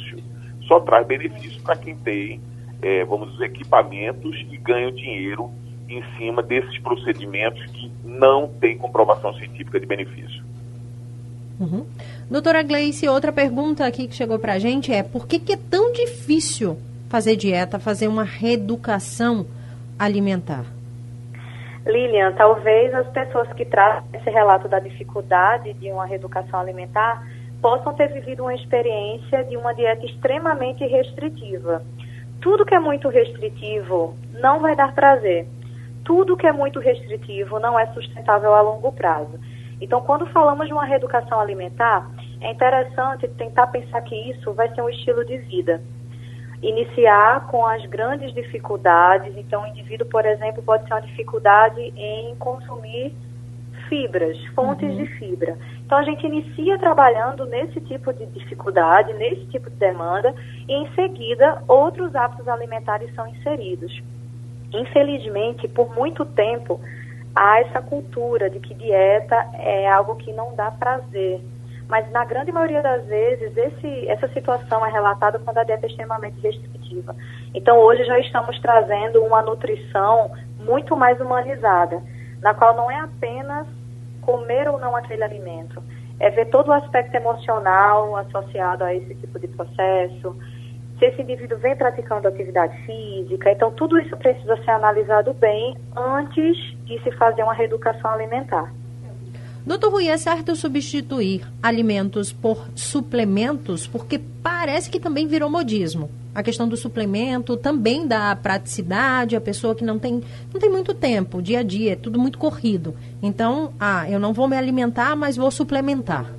só 0.69 0.79
traz 0.79 1.05
benefício 1.05 1.61
para 1.63 1.75
quem 1.75 1.95
tem, 1.97 2.39
é, 2.81 3.03
vamos 3.03 3.31
dizer, 3.33 3.45
equipamentos 3.45 4.37
e 4.49 4.55
ganha 4.57 4.91
dinheiro 4.91 5.51
em 5.89 6.03
cima 6.15 6.43
desses 6.43 6.77
procedimentos 6.79 7.65
que 7.71 7.91
não 8.05 8.47
têm 8.47 8.77
comprovação 8.77 9.33
científica 9.33 9.79
de 9.79 9.87
benefício. 9.87 10.43
Uhum. 11.59 11.85
Doutora 12.29 12.61
Gleice, 12.63 13.09
outra 13.09 13.33
pergunta 13.33 13.85
aqui 13.85 14.07
que 14.07 14.15
chegou 14.15 14.37
para 14.37 14.53
a 14.53 14.59
gente 14.59 14.93
é 14.93 15.01
por 15.01 15.27
que, 15.27 15.39
que 15.39 15.53
é 15.53 15.57
tão 15.57 15.91
difícil 15.91 16.77
fazer 17.09 17.35
dieta, 17.35 17.79
fazer 17.79 18.07
uma 18.07 18.23
reeducação 18.23 19.45
alimentar? 19.97 20.63
Lilian, 21.85 22.33
talvez 22.33 22.93
as 22.93 23.07
pessoas 23.07 23.51
que 23.53 23.65
trazem 23.65 24.03
esse 24.13 24.29
relato 24.29 24.67
da 24.67 24.79
dificuldade 24.79 25.73
de 25.73 25.91
uma 25.91 26.05
reeducação 26.05 26.59
alimentar 26.59 27.25
possam 27.61 27.93
ter 27.93 28.07
vivido 28.07 28.43
uma 28.43 28.55
experiência 28.55 29.43
de 29.43 29.57
uma 29.57 29.73
dieta 29.73 30.05
extremamente 30.05 30.85
restritiva. 30.85 31.83
Tudo 32.41 32.65
que 32.65 32.73
é 32.73 32.79
muito 32.79 33.09
restritivo 33.09 34.15
não 34.39 34.59
vai 34.59 34.75
dar 34.75 34.93
prazer. 34.93 35.45
Tudo 36.05 36.37
que 36.37 36.47
é 36.47 36.51
muito 36.51 36.79
restritivo 36.79 37.59
não 37.59 37.77
é 37.77 37.85
sustentável 37.87 38.53
a 38.53 38.61
longo 38.61 38.91
prazo. 38.91 39.39
Então, 39.81 40.01
quando 40.01 40.25
falamos 40.27 40.67
de 40.67 40.73
uma 40.73 40.85
reeducação 40.85 41.39
alimentar, 41.39 42.09
é 42.41 42.51
interessante 42.51 43.27
tentar 43.29 43.67
pensar 43.67 44.01
que 44.01 44.15
isso 44.15 44.53
vai 44.53 44.73
ser 44.73 44.81
um 44.81 44.89
estilo 44.89 45.23
de 45.25 45.37
vida. 45.37 45.81
Iniciar 46.61 47.47
com 47.47 47.65
as 47.65 47.85
grandes 47.85 48.33
dificuldades. 48.33 49.35
Então, 49.37 49.63
o 49.63 49.67
indivíduo, 49.67 50.07
por 50.07 50.25
exemplo, 50.25 50.61
pode 50.63 50.85
ter 50.85 50.93
uma 50.93 51.01
dificuldade 51.01 51.79
em 51.95 52.35
consumir 52.35 53.13
fibras, 53.87 54.37
fontes 54.55 54.89
uhum. 54.89 54.97
de 54.97 55.05
fibra. 55.17 55.57
Então 55.89 55.97
a 55.97 56.03
gente 56.03 56.23
inicia 56.23 56.77
trabalhando 56.77 57.47
nesse 57.47 57.81
tipo 57.81 58.13
de 58.13 58.23
dificuldade, 58.27 59.11
nesse 59.13 59.47
tipo 59.47 59.71
de 59.71 59.75
demanda, 59.77 60.35
e 60.67 60.71
em 60.71 60.87
seguida 60.93 61.63
outros 61.67 62.15
hábitos 62.15 62.47
alimentares 62.47 63.11
são 63.15 63.25
inseridos. 63.25 63.99
Infelizmente, 64.71 65.67
por 65.67 65.91
muito 65.95 66.23
tempo, 66.25 66.79
há 67.35 67.61
essa 67.61 67.81
cultura 67.81 68.51
de 68.51 68.59
que 68.59 68.75
dieta 68.75 69.35
é 69.55 69.89
algo 69.89 70.15
que 70.17 70.31
não 70.31 70.53
dá 70.53 70.69
prazer. 70.69 71.41
Mas 71.87 72.07
na 72.11 72.23
grande 72.23 72.51
maioria 72.51 72.83
das 72.83 73.03
vezes, 73.07 73.57
esse, 73.57 74.07
essa 74.07 74.27
situação 74.27 74.85
é 74.85 74.91
relatada 74.91 75.39
quando 75.39 75.57
a 75.57 75.63
dieta 75.63 75.87
é 75.87 75.89
extremamente 75.89 76.39
restritiva. 76.39 77.15
Então 77.51 77.79
hoje 77.79 78.03
já 78.03 78.19
estamos 78.19 78.59
trazendo 78.59 79.23
uma 79.23 79.41
nutrição 79.41 80.29
muito 80.59 80.95
mais 80.95 81.19
humanizada, 81.19 81.99
na 82.43 82.53
qual 82.53 82.75
não 82.75 82.91
é 82.91 82.99
apenas 82.99 83.65
comer 84.29 84.69
ou 84.69 84.77
não 84.77 84.95
aquele 84.95 85.23
alimento. 85.23 85.81
É 86.19 86.29
ver 86.29 86.45
todo 86.49 86.67
o 86.67 86.73
aspecto 86.73 87.15
emocional 87.15 88.15
associado 88.17 88.83
a 88.83 88.93
esse 88.93 89.15
tipo 89.15 89.39
de 89.39 89.47
processo, 89.47 90.35
se 90.99 91.05
esse 91.05 91.21
indivíduo 91.21 91.57
vem 91.57 91.75
praticando 91.75 92.27
atividade 92.27 92.77
física. 92.85 93.51
Então, 93.51 93.71
tudo 93.71 93.97
isso 93.97 94.15
precisa 94.17 94.55
ser 94.63 94.71
analisado 94.71 95.33
bem 95.33 95.75
antes 95.95 96.57
de 96.85 97.01
se 97.01 97.11
fazer 97.13 97.41
uma 97.41 97.53
reeducação 97.53 98.11
alimentar. 98.11 98.71
Doutor 99.65 99.91
Rui, 99.91 100.07
é 100.07 100.17
certo 100.17 100.55
substituir 100.55 101.41
alimentos 101.63 102.31
por 102.31 102.67
suplementos? 102.75 103.87
Porque 103.87 104.19
parece 104.43 104.89
que 104.89 104.99
também 104.99 105.25
virou 105.25 105.49
modismo 105.49 106.09
a 106.33 106.43
questão 106.43 106.67
do 106.67 106.77
suplemento, 106.77 107.57
também 107.57 108.07
da 108.07 108.35
praticidade, 108.35 109.35
a 109.35 109.41
pessoa 109.41 109.75
que 109.75 109.83
não 109.83 109.97
tem, 109.97 110.21
não 110.53 110.59
tem 110.59 110.69
muito 110.69 110.93
tempo, 110.93 111.41
dia 111.41 111.59
a 111.59 111.63
dia, 111.63 111.93
é 111.93 111.95
tudo 111.95 112.19
muito 112.19 112.37
corrido. 112.37 112.95
Então, 113.21 113.73
ah, 113.79 114.09
eu 114.09 114.19
não 114.19 114.33
vou 114.33 114.47
me 114.47 114.55
alimentar, 114.55 115.15
mas 115.15 115.35
vou 115.35 115.51
suplementar. 115.51 116.31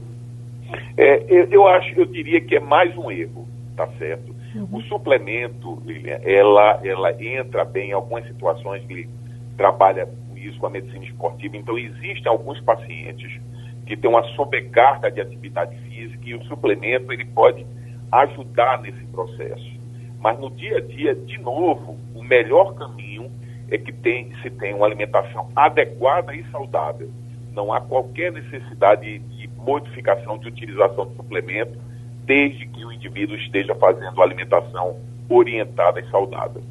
É, 0.96 1.24
eu, 1.29 1.44
eu 1.50 1.66
acho, 1.66 1.98
eu 1.98 2.07
diria 2.07 2.40
que 2.40 2.57
é 2.57 2.61
mais 2.61 2.96
um 2.96 3.11
erro, 3.11 3.48
tá 3.76 3.88
certo? 3.98 4.35
Uhum. 4.55 4.79
O 4.79 4.83
suplemento, 4.83 5.83
Lilian, 5.85 6.18
ela, 6.22 6.81
ela 6.85 7.22
entra 7.22 7.64
bem 7.64 7.90
em 7.90 7.92
algumas 7.92 8.26
situações 8.26 8.85
que 8.85 9.09
trabalha 9.57 10.07
com 10.07 10.37
isso, 10.37 10.59
com 10.59 10.66
a 10.66 10.70
medicina 10.70 11.05
esportiva. 11.05 11.57
Então, 11.57 11.79
existem 11.79 12.26
alguns 12.26 12.61
pacientes 12.61 13.40
que 13.87 13.96
têm 13.96 14.11
uma 14.11 14.22
sobrecarga 14.35 15.11
de 15.11 15.20
atividade 15.20 15.76
física 15.88 16.22
e 16.24 16.35
o 16.35 16.44
suplemento 16.44 17.12
ele 17.12 17.24
pode 17.24 17.66
ajudar 18.12 18.81
nesse 18.83 19.05
processo. 19.07 19.79
Mas 20.20 20.38
no 20.38 20.50
dia 20.50 20.76
a 20.76 20.80
dia, 20.80 21.14
de 21.14 21.38
novo, 21.38 21.96
o 22.14 22.22
melhor 22.22 22.74
caminho 22.74 23.30
é 23.70 23.78
que 23.78 23.92
tem, 23.92 24.33
se 24.42 24.50
tem 24.50 24.74
uma 24.74 24.87
alimentação 24.87 25.48
adequada 25.56 26.35
e 26.35 26.44
saudável. 26.50 27.11
Não 27.52 27.72
há 27.72 27.80
qualquer 27.80 28.30
necessidade 28.30 29.18
de 29.18 29.48
modificação 29.56 30.38
de 30.38 30.48
utilização 30.48 31.06
de 31.06 31.16
suplemento, 31.16 31.78
desde 32.24 32.66
que 32.66 32.85
o 32.85 32.92
indivíduo 32.92 33.37
esteja 33.37 33.74
fazendo 33.74 34.22
alimentação 34.22 34.96
orientada 35.28 36.00
e 36.00 36.11
saudável. 36.11 36.62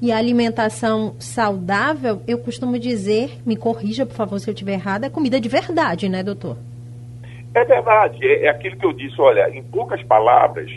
E 0.00 0.10
a 0.12 0.16
alimentação 0.16 1.14
saudável, 1.18 2.22
eu 2.26 2.38
costumo 2.38 2.78
dizer, 2.78 3.38
me 3.44 3.56
corrija 3.56 4.06
por 4.06 4.14
favor 4.14 4.38
se 4.38 4.48
eu 4.48 4.54
estiver 4.54 4.74
errada, 4.74 5.06
é 5.06 5.10
comida 5.10 5.38
de 5.38 5.48
verdade, 5.48 6.08
né, 6.08 6.22
doutor? 6.22 6.56
É 7.54 7.64
verdade, 7.64 8.24
é, 8.24 8.46
é 8.46 8.48
aquilo 8.48 8.76
que 8.76 8.86
eu 8.86 8.92
disse, 8.92 9.20
olha, 9.20 9.50
em 9.50 9.62
poucas 9.62 10.02
palavras, 10.04 10.70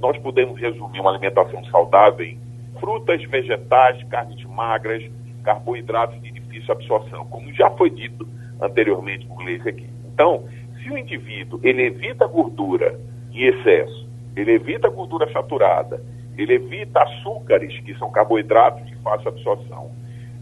nós 0.00 0.16
podemos 0.18 0.60
resumir 0.60 1.00
uma 1.00 1.10
alimentação 1.10 1.64
saudável 1.66 2.24
em 2.24 2.38
frutas, 2.78 3.22
vegetais, 3.24 4.02
carnes 4.04 4.42
magras, 4.44 5.02
carboidratos 5.42 6.20
de 6.22 6.30
difícil 6.30 6.72
absorção, 6.72 7.26
como 7.26 7.52
já 7.52 7.70
foi 7.70 7.90
dito 7.90 8.26
anteriormente 8.60 9.26
por 9.26 9.38
Gleice 9.38 9.68
aqui. 9.68 9.86
Então, 10.12 10.44
se 10.82 10.90
o 10.90 10.98
indivíduo 10.98 11.60
ele 11.62 11.82
evita 11.82 12.26
gordura 12.26 12.98
em 13.32 13.44
excesso, 13.44 14.08
ele 14.36 14.52
evita 14.52 14.88
gordura 14.88 15.30
saturada, 15.32 16.02
ele 16.36 16.54
evita 16.54 17.02
açúcares, 17.02 17.78
que 17.80 17.94
são 17.98 18.10
carboidratos 18.10 18.86
de 18.86 18.94
fácil 18.96 19.28
absorção, 19.28 19.90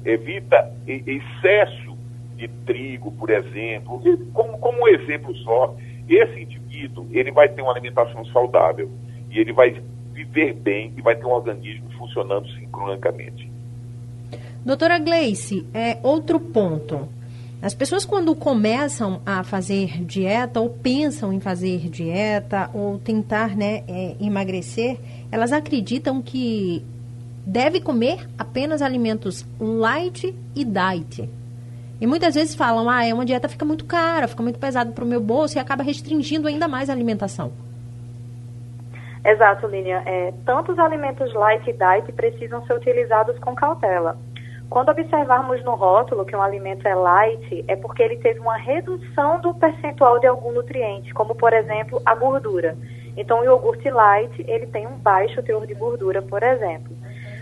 evita 0.04 0.72
excesso 0.86 1.96
de 2.36 2.48
trigo, 2.66 3.10
por 3.12 3.30
exemplo, 3.30 4.00
como, 4.34 4.58
como 4.58 4.82
um 4.82 4.88
exemplo 4.88 5.34
só, 5.36 5.74
esse 6.08 6.42
indivíduo 6.42 7.06
ele 7.10 7.32
vai 7.32 7.48
ter 7.48 7.62
uma 7.62 7.72
alimentação 7.72 8.24
saudável 8.26 8.90
ele 9.38 9.52
vai 9.52 9.80
viver 10.12 10.54
bem 10.54 10.92
e 10.96 11.02
vai 11.02 11.16
ter 11.16 11.26
um 11.26 11.30
organismo 11.30 11.90
funcionando 11.98 12.48
sincronicamente. 12.52 13.50
Doutora 14.64 14.98
Gleice, 14.98 15.66
é 15.72 15.98
outro 16.02 16.40
ponto. 16.40 17.08
As 17.62 17.74
pessoas 17.74 18.04
quando 18.04 18.34
começam 18.34 19.20
a 19.24 19.42
fazer 19.42 20.04
dieta 20.04 20.60
ou 20.60 20.70
pensam 20.70 21.32
em 21.32 21.40
fazer 21.40 21.88
dieta 21.88 22.70
ou 22.74 22.98
tentar 22.98 23.56
né, 23.56 23.82
é, 23.88 24.16
emagrecer, 24.20 24.98
elas 25.30 25.52
acreditam 25.52 26.20
que 26.20 26.84
deve 27.46 27.80
comer 27.80 28.28
apenas 28.38 28.82
alimentos 28.82 29.46
light 29.58 30.34
e 30.54 30.64
diet. 30.64 31.28
E 32.00 32.06
muitas 32.06 32.34
vezes 32.34 32.54
falam, 32.54 32.90
ah, 32.90 33.06
é 33.06 33.14
uma 33.14 33.24
dieta 33.24 33.48
fica 33.48 33.64
muito 33.64 33.84
cara, 33.84 34.28
fica 34.28 34.42
muito 34.42 34.58
pesado 34.58 34.92
para 34.92 35.04
o 35.04 35.08
meu 35.08 35.20
bolso 35.20 35.56
e 35.56 35.60
acaba 35.60 35.82
restringindo 35.82 36.46
ainda 36.46 36.68
mais 36.68 36.90
a 36.90 36.92
alimentação. 36.92 37.52
Exato, 39.26 39.66
Línia. 39.66 40.04
É, 40.06 40.32
tanto 40.44 40.70
os 40.70 40.78
alimentos 40.78 41.34
light 41.34 41.68
e 41.68 41.72
diet 41.72 42.12
precisam 42.12 42.64
ser 42.64 42.74
utilizados 42.74 43.36
com 43.40 43.56
cautela. 43.56 44.16
Quando 44.70 44.90
observarmos 44.90 45.64
no 45.64 45.74
rótulo 45.74 46.24
que 46.24 46.36
um 46.36 46.42
alimento 46.42 46.86
é 46.86 46.94
light, 46.94 47.64
é 47.66 47.74
porque 47.74 48.04
ele 48.04 48.18
teve 48.18 48.38
uma 48.38 48.56
redução 48.56 49.40
do 49.40 49.52
percentual 49.52 50.20
de 50.20 50.28
algum 50.28 50.52
nutriente, 50.52 51.12
como 51.12 51.34
por 51.34 51.52
exemplo 51.52 52.00
a 52.06 52.14
gordura. 52.14 52.76
Então, 53.16 53.40
o 53.40 53.44
iogurte 53.44 53.90
light, 53.90 54.44
ele 54.46 54.66
tem 54.66 54.86
um 54.86 54.96
baixo 54.96 55.42
teor 55.42 55.66
de 55.66 55.74
gordura, 55.74 56.22
por 56.22 56.44
exemplo. 56.44 56.96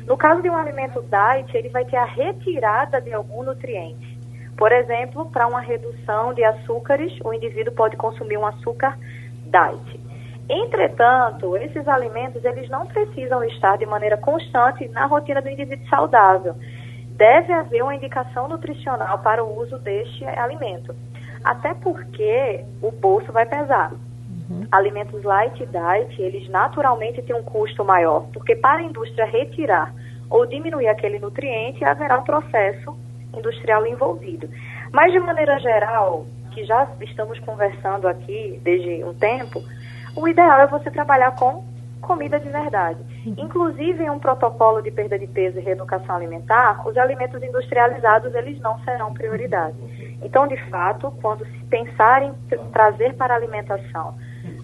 No 0.06 0.16
caso 0.16 0.40
de 0.40 0.48
um 0.48 0.56
alimento 0.56 1.02
diet, 1.02 1.54
ele 1.54 1.68
vai 1.68 1.84
ter 1.84 1.96
a 1.96 2.04
retirada 2.04 2.98
de 2.98 3.12
algum 3.12 3.42
nutriente. 3.42 4.18
Por 4.56 4.72
exemplo, 4.72 5.26
para 5.30 5.46
uma 5.46 5.60
redução 5.60 6.32
de 6.32 6.42
açúcares, 6.44 7.12
o 7.22 7.32
indivíduo 7.34 7.74
pode 7.74 7.96
consumir 7.96 8.38
um 8.38 8.46
açúcar 8.46 8.98
diet. 9.44 10.03
Entretanto, 10.48 11.56
esses 11.56 11.86
alimentos 11.88 12.44
eles 12.44 12.68
não 12.68 12.86
precisam 12.86 13.42
estar 13.44 13.78
de 13.78 13.86
maneira 13.86 14.16
constante 14.16 14.86
na 14.88 15.06
rotina 15.06 15.40
do 15.40 15.48
indivíduo 15.48 15.88
saudável. 15.88 16.54
Deve 17.16 17.52
haver 17.52 17.82
uma 17.82 17.94
indicação 17.94 18.48
nutricional 18.48 19.18
para 19.20 19.42
o 19.42 19.58
uso 19.58 19.78
deste 19.78 20.24
alimento. 20.24 20.94
Até 21.42 21.72
porque 21.74 22.64
o 22.82 22.90
bolso 22.90 23.32
vai 23.32 23.46
pesar. 23.46 23.92
Uhum. 24.50 24.66
Alimentos 24.70 25.22
light 25.22 25.64
diet, 25.66 26.20
eles 26.20 26.48
naturalmente 26.48 27.22
têm 27.22 27.36
um 27.36 27.42
custo 27.42 27.84
maior, 27.84 28.26
porque 28.32 28.56
para 28.56 28.80
a 28.80 28.82
indústria 28.82 29.24
retirar 29.24 29.94
ou 30.28 30.44
diminuir 30.46 30.88
aquele 30.88 31.18
nutriente, 31.18 31.84
haverá 31.84 32.18
um 32.18 32.24
processo 32.24 32.96
industrial 33.36 33.86
envolvido. 33.86 34.48
Mas, 34.92 35.12
de 35.12 35.20
maneira 35.20 35.58
geral, 35.58 36.26
que 36.52 36.64
já 36.64 36.88
estamos 37.00 37.38
conversando 37.40 38.08
aqui 38.08 38.60
desde 38.62 39.04
um 39.04 39.14
tempo, 39.14 39.62
o 40.16 40.28
ideal 40.28 40.60
é 40.60 40.66
você 40.66 40.90
trabalhar 40.90 41.32
com 41.32 41.64
comida 42.00 42.38
de 42.38 42.48
verdade. 42.48 43.00
Inclusive, 43.24 44.04
em 44.04 44.10
um 44.10 44.18
protocolo 44.18 44.82
de 44.82 44.90
perda 44.90 45.18
de 45.18 45.26
peso 45.26 45.58
e 45.58 45.62
reeducação 45.62 46.14
alimentar, 46.14 46.86
os 46.86 46.96
alimentos 46.96 47.42
industrializados 47.42 48.34
eles 48.34 48.60
não 48.60 48.78
serão 48.84 49.12
prioridade. 49.14 49.76
Então, 50.22 50.46
de 50.46 50.56
fato, 50.68 51.10
quando 51.22 51.44
se 51.46 51.64
pensar 51.70 52.22
em 52.22 52.32
trazer 52.72 53.14
para 53.14 53.34
a 53.34 53.36
alimentação 53.36 54.14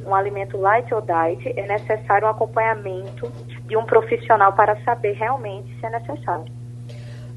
um 0.06 0.14
alimento 0.14 0.58
light 0.58 0.92
ou 0.92 1.00
diet, 1.00 1.58
é 1.58 1.66
necessário 1.66 2.26
um 2.26 2.30
acompanhamento 2.30 3.30
de 3.66 3.76
um 3.76 3.84
profissional 3.84 4.52
para 4.52 4.76
saber 4.82 5.12
realmente 5.12 5.74
se 5.78 5.86
é 5.86 5.90
necessário. 5.90 6.44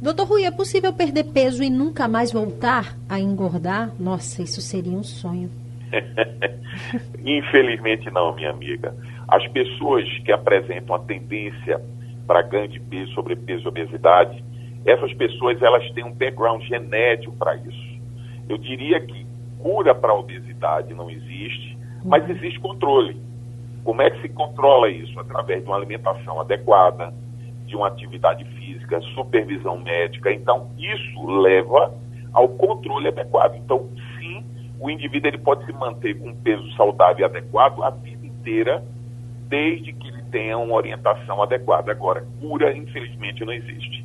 Doutor 0.02 0.28
Rui, 0.28 0.44
é 0.44 0.52
possível 0.52 0.92
perder 0.92 1.24
peso 1.26 1.64
e 1.64 1.70
nunca 1.70 2.10
mais 2.10 2.32
voltar 2.32 2.94
a 3.08 3.20
engordar? 3.20 3.92
Nossa, 3.98 4.42
isso 4.42 4.60
seria 4.60 4.98
um 4.98 5.04
sonho. 5.04 5.63
Infelizmente 7.24 8.10
não, 8.12 8.34
minha 8.34 8.50
amiga. 8.50 8.96
As 9.28 9.48
pessoas 9.48 10.08
que 10.20 10.32
apresentam 10.32 10.96
a 10.96 11.00
tendência 11.00 11.82
para 12.28 12.42
ganho 12.42 12.68
de 12.68 12.80
peso, 12.80 13.14
sobrepeso 13.14 13.66
e 13.66 13.68
obesidade, 13.68 14.44
essas 14.86 15.14
pessoas 15.14 15.62
elas 15.62 15.90
têm 15.92 16.04
um 16.04 16.12
background 16.12 16.62
genético 16.64 17.36
para 17.38 17.56
isso. 17.56 18.00
Eu 18.50 18.58
diria 18.58 19.00
que 19.00 19.26
cura 19.60 19.96
para 19.96 20.12
a 20.12 20.16
obesidade 20.16 20.94
não 20.94 21.10
existe, 21.10 21.78
mas 22.04 22.30
existe 22.30 22.60
controle. 22.60 23.18
Como 23.84 24.02
é 24.02 24.10
que 24.10 24.22
se 24.22 24.30
controla 24.30 24.90
isso? 24.90 25.18
Através 25.20 25.62
de 25.64 25.70
uma 25.70 25.78
alimentação 25.78 26.40
adequada, 26.40 27.14
de 27.66 27.76
uma 27.76 27.88
atividade 27.88 28.44
física, 28.46 29.00
supervisão 29.16 29.78
médica. 29.80 30.32
Então, 30.32 30.70
isso 30.78 31.26
leva 31.26 31.94
ao 32.34 32.50
controle 32.50 33.08
adequado. 33.08 33.56
Então, 33.56 33.90
o 34.84 34.90
indivíduo 34.90 35.30
ele 35.30 35.38
pode 35.38 35.66
se 35.66 35.72
manter 35.72 36.20
com 36.20 36.28
um 36.28 36.36
peso 36.36 36.70
saudável 36.76 37.22
e 37.22 37.24
adequado 37.24 37.82
a 37.82 37.90
vida 37.90 38.28
inteira, 38.28 38.84
desde 39.48 39.94
que 39.94 40.10
ele 40.10 40.22
tenha 40.30 40.58
uma 40.58 40.76
orientação 40.76 41.42
adequada. 41.42 41.90
Agora, 41.90 42.26
cura, 42.42 42.76
infelizmente, 42.76 43.46
não 43.46 43.54
existe. 43.54 44.04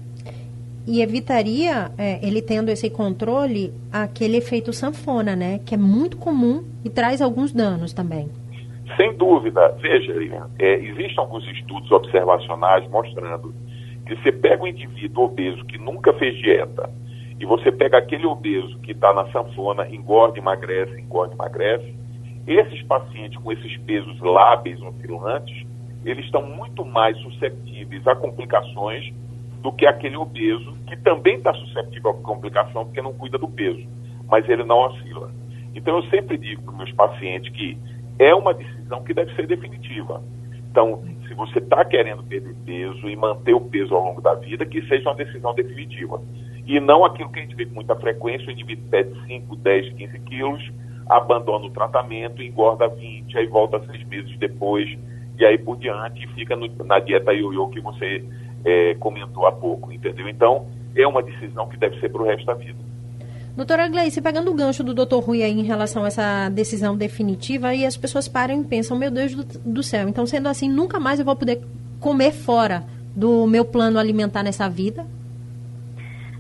E 0.87 1.03
evitaria, 1.03 1.91
é, 1.99 2.25
ele 2.25 2.41
tendo 2.41 2.69
esse 2.69 2.89
controle, 2.89 3.75
aquele 3.93 4.37
efeito 4.37 4.73
sanfona, 4.73 5.35
né? 5.35 5.59
Que 5.67 5.75
é 5.75 5.79
muito 5.79 6.17
comum 6.17 6.63
e 6.85 6.89
traz 6.89 7.21
alguns 7.21 7.53
danos 7.53 7.93
também. 7.93 8.29
Sem 8.97 9.17
dúvida. 9.17 9.77
Veja, 9.81 10.15
é, 10.61 10.75
existem 10.75 11.19
alguns 11.19 11.45
estudos 11.49 11.91
observacionais 11.91 12.89
mostrando 12.89 13.53
que 14.07 14.15
você 14.15 14.31
pega 14.31 14.63
um 14.63 14.69
indivíduo 14.69 15.25
obeso 15.25 15.65
que 15.65 15.77
nunca 15.77 16.13
fez 16.13 16.37
dieta 16.39 16.89
e 17.41 17.47
você 17.47 17.71
pega 17.71 17.99
aquele 17.99 18.27
obeso 18.27 18.79
que 18.81 18.93
está 18.93 19.13
na 19.13 19.31
sanfona, 19.31 19.89
engorda, 19.89 20.39
emagrece, 20.39 21.01
engorda, 21.01 21.35
emagrece, 21.35 21.95
esses 22.47 22.83
pacientes 22.83 23.39
com 23.39 23.53
esses 23.53 23.77
pesos 23.79 24.19
lábeis 24.21 24.81
oscilantes, 24.81 25.67
eles 26.05 26.25
estão 26.25 26.43
muito 26.43 26.85
mais 26.85 27.17
suscetíveis 27.19 28.07
a 28.07 28.17
complicações 28.17 29.13
do 29.63 29.73
que 29.73 29.87
aquele 29.87 30.17
obeso 30.17 30.73
que 30.87 30.97
também 30.97 31.37
está 31.37 31.53
suscetível 31.53 32.11
a 32.11 32.15
complicação 32.15 32.85
porque 32.85 33.03
não 33.03 33.13
cuida 33.13 33.39
do 33.39 33.49
peso, 33.49 33.87
mas 34.29 34.49
ele 34.49 34.65
não 34.65 34.79
oscila. 34.79 35.31
Então 35.75 35.97
eu 35.97 36.03
sempre 36.05 36.39
digo 36.39 36.63
para 36.63 36.75
meus 36.75 36.93
pacientes 36.93 37.53
que 37.53 37.77
é 38.19 38.35
uma 38.35 38.55
decisão 38.55 39.03
que 39.05 39.15
deve 39.15 39.35
ser 39.35 39.47
definitiva. 39.47 40.23
Então, 40.71 41.03
se 41.27 41.35
você 41.35 41.59
está 41.59 41.85
querendo 41.85 42.23
perder 42.23 42.55
peso 42.65 43.09
e 43.09 43.17
manter 43.17 43.55
o 43.55 43.61
peso 43.61 43.95
ao 43.95 44.05
longo 44.05 44.21
da 44.21 44.35
vida, 44.35 44.67
que 44.67 44.81
seja 44.87 45.09
uma 45.09 45.17
decisão 45.17 45.55
definitiva. 45.55 46.21
E 46.69 46.79
não 46.79 47.03
aquilo 47.03 47.31
que 47.31 47.39
a 47.39 47.43
gente 47.43 47.57
vê 47.57 47.65
com 47.65 47.77
muita 47.77 47.97
frequência, 47.97 48.47
o 48.47 48.51
indivíduo 48.51 48.85
pede 48.91 49.19
5, 49.27 49.57
10, 49.57 49.95
15 49.95 50.19
quilos, 50.21 50.71
abandona 51.09 51.65
o 51.65 51.71
tratamento, 51.71 52.43
engorda 52.43 52.87
20, 52.87 53.39
aí 53.39 53.47
volta 53.47 53.83
seis 53.87 54.07
meses 54.07 54.37
depois, 54.39 54.87
e 55.39 55.47
aí 55.47 55.57
por 55.57 55.79
diante, 55.79 56.23
e 56.23 56.29
fica 56.35 56.55
no, 56.55 56.69
na 56.85 56.99
dieta 56.99 57.33
ioiô 57.33 57.69
que 57.69 57.81
você 57.81 58.23
é, 58.67 58.95
comentou 58.97 59.47
há 59.47 59.53
pouco, 59.53 59.91
entendeu? 59.91 60.29
Então, 60.29 60.67
é 60.95 61.07
uma 61.07 61.23
decisão 61.23 61.67
que 61.69 61.79
deve 61.79 61.99
ser 62.01 62.11
para 62.11 62.21
o 62.21 62.27
resto 62.27 62.45
da 62.45 62.53
vida. 62.53 62.79
Doutora 63.57 63.89
Gleice, 63.89 64.21
pegando 64.21 64.51
o 64.51 64.55
gancho 64.55 64.85
do 64.85 64.93
doutor 64.93 65.21
Rui 65.21 65.43
aí 65.43 65.59
em 65.59 65.65
relação 65.65 66.05
a 66.05 66.09
essa 66.09 66.51
decisão 66.51 66.95
definitiva, 66.95 67.75
e 67.75 67.87
as 67.87 67.97
pessoas 67.97 68.29
param 68.29 68.61
e 68.61 68.65
pensam, 68.65 68.99
meu 68.99 69.11
Deus 69.11 69.35
do 69.35 69.83
céu, 69.83 70.07
então 70.07 70.27
sendo 70.27 70.49
assim, 70.49 70.69
nunca 70.69 71.01
mais 71.01 71.19
eu 71.19 71.25
vou 71.25 71.35
poder 71.35 71.63
comer 71.99 72.33
fora 72.33 72.85
do 73.17 73.47
meu 73.47 73.65
plano 73.65 73.99
alimentar 73.99 74.43
nessa 74.43 74.69
vida? 74.69 75.07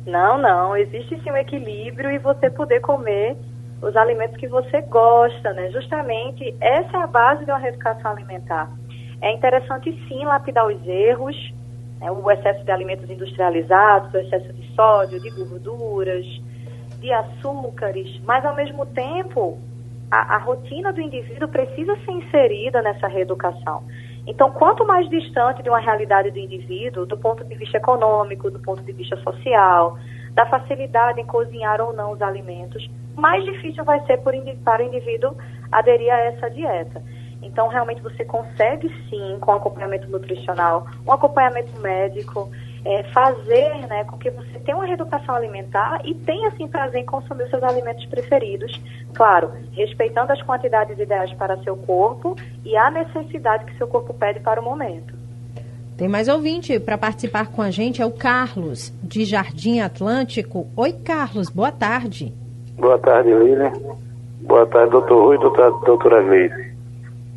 Não, 0.09 0.39
não. 0.39 0.75
Existe 0.75 1.21
sim 1.23 1.31
um 1.31 1.37
equilíbrio 1.37 2.11
e 2.11 2.19
você 2.19 2.49
poder 2.49 2.81
comer 2.81 3.37
os 3.83 3.95
alimentos 3.95 4.39
que 4.39 4.49
você 4.49 4.81
gosta, 4.81 5.53
né? 5.53 5.71
Justamente 5.71 6.57
essa 6.61 6.97
é 6.97 7.03
a 7.03 7.07
base 7.07 7.45
de 7.45 7.51
uma 7.51 7.59
reeducação 7.59 8.13
alimentar. 8.13 8.71
É 9.21 9.31
interessante 9.33 9.93
sim 10.09 10.25
lapidar 10.25 10.67
os 10.67 10.87
erros, 10.87 11.37
né? 12.01 12.11
o 12.11 12.31
excesso 12.31 12.65
de 12.65 12.71
alimentos 12.71 13.09
industrializados, 13.11 14.13
o 14.15 14.19
excesso 14.19 14.51
de 14.53 14.75
sódio, 14.75 15.21
de 15.21 15.29
gorduras, 15.31 16.25
de 17.01 17.13
açúcares, 17.13 18.19
mas 18.25 18.45
ao 18.47 18.55
mesmo 18.57 18.87
tempo 18.87 19.59
a, 20.11 20.37
a 20.37 20.39
rotina 20.39 20.91
do 20.91 21.03
indivíduo 21.03 21.49
precisa 21.49 21.95
ser 22.05 22.13
inserida 22.13 22.81
nessa 22.81 23.07
reeducação. 23.07 23.85
Então, 24.29 24.51
quanto 24.51 24.87
mais 24.87 25.09
distante 25.09 25.63
de 25.63 25.71
uma 25.71 25.79
realidade 25.79 26.31
do 26.31 26.39
indivíduo, 26.39 27.07
do 27.07 27.17
ponto 27.17 27.43
de 27.43 27.55
vista 27.55 27.79
econômico, 27.79 28.51
do 28.51 28.61
ponto 28.61 28.83
de 28.83 28.93
vista 28.93 29.17
social, 29.23 29.97
da 30.35 30.45
facilidade 30.45 31.19
em 31.19 31.25
cozinhar 31.25 31.81
ou 31.81 31.95
não 31.95 32.13
os 32.13 32.21
alimentos, 32.21 32.87
mais 33.17 33.43
difícil 33.43 33.83
vai 33.85 34.05
ser 34.05 34.19
para 34.19 34.37
o 34.37 34.83
indivíduo 34.83 35.35
aderir 35.73 36.13
a 36.13 36.19
essa 36.19 36.51
dieta. 36.51 37.03
Então, 37.41 37.69
realmente, 37.69 38.03
você 38.03 38.23
consegue 38.23 38.95
sim, 39.09 39.39
com 39.41 39.53
acompanhamento 39.53 40.11
nutricional, 40.11 40.87
um 41.07 41.13
acompanhamento 41.13 41.81
médico, 41.81 42.51
é, 42.85 43.03
fazer 43.05 43.87
né, 43.89 44.05
com 44.05 44.17
que 44.19 44.31
você 44.31 44.59
tenha 44.61 44.77
uma 44.77 44.87
reeducação 44.87 45.35
alimentar 45.35 46.01
e 46.05 46.15
tenha, 46.15 46.49
assim, 46.49 46.69
prazer 46.69 47.01
em 47.03 47.07
consumir 47.07 47.45
os 47.45 47.51
seus 47.51 47.63
alimentos 47.63 48.05
preferidos. 48.07 48.81
Claro, 49.15 49.53
respeitando 49.73 50.33
as 50.33 50.43
quantidades 50.43 50.99
ideais 50.99 51.33
para 51.35 51.57
seu 51.63 51.77
corpo 51.77 52.37
e 52.65 52.77
a 52.77 52.91
necessidade 52.91 53.65
que 53.65 53.77
seu 53.77 53.89
corpo 53.89 54.15
pede 54.15 54.41
para 54.41 54.61
o 54.61 54.65
momento. 54.65 55.19
Tem 55.97 56.09
mais 56.09 56.29
ouvinte 56.29 56.79
para 56.79 56.97
participar 56.97 57.49
com 57.49 57.61
a 57.61 57.71
gente, 57.71 58.01
é 58.01 58.07
o 58.07 58.13
Carlos, 58.13 58.93
de 59.03 59.25
Jardim 59.25 59.81
Atlântico. 59.81 60.69
Oi, 60.77 60.93
Carlos, 60.93 61.51
boa 61.51 61.73
tarde. 61.73 62.33
Boa 62.79 62.99
tarde, 62.99 63.35
Lilian. 63.35 63.73
Boa 64.43 64.65
tarde, 64.67 64.93
doutor 64.93 65.25
Rui 65.25 65.39
doutora, 65.39 65.71
doutora 65.85 66.23
Gleice. 66.23 66.73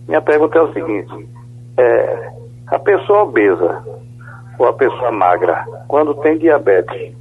Minha 0.07 0.21
pergunta 0.21 0.59
é 0.59 0.61
o 0.61 0.73
seguinte: 0.73 1.27
é, 1.75 2.31
a 2.67 2.77
pessoa 2.77 3.23
obesa 3.23 3.83
ou 4.61 4.67
a 4.67 4.73
pessoa 4.73 5.11
magra, 5.11 5.65
quando 5.87 6.13
tem 6.15 6.37
diabetes, 6.37 7.15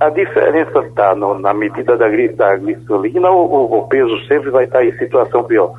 a 0.00 0.08
diferença 0.08 0.78
está 0.80 1.14
na 1.14 1.52
medida 1.52 1.98
da, 1.98 2.06
da 2.08 2.56
glicolina 2.56 3.30
ou 3.30 3.78
o 3.78 3.82
peso 3.88 4.18
sempre 4.26 4.50
vai 4.50 4.64
estar 4.64 4.84
em 4.84 4.96
situação 4.96 5.44
pior? 5.44 5.74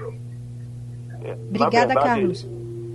Obrigada, 1.50 1.88
verdade, 1.88 2.08
Carlos. 2.08 2.48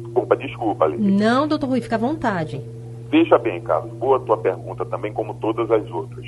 Desculpa, 0.04 0.36
desculpa, 0.36 0.84
Alice. 0.84 1.02
Não, 1.02 1.48
doutor 1.48 1.70
Rui, 1.70 1.80
fica 1.80 1.96
à 1.96 1.98
vontade. 1.98 2.62
Veja 3.10 3.36
bem, 3.36 3.60
Carlos, 3.60 3.92
boa 3.94 4.20
tua 4.20 4.36
pergunta 4.36 4.84
também, 4.84 5.12
como 5.12 5.34
todas 5.34 5.68
as 5.72 5.90
outras. 5.90 6.24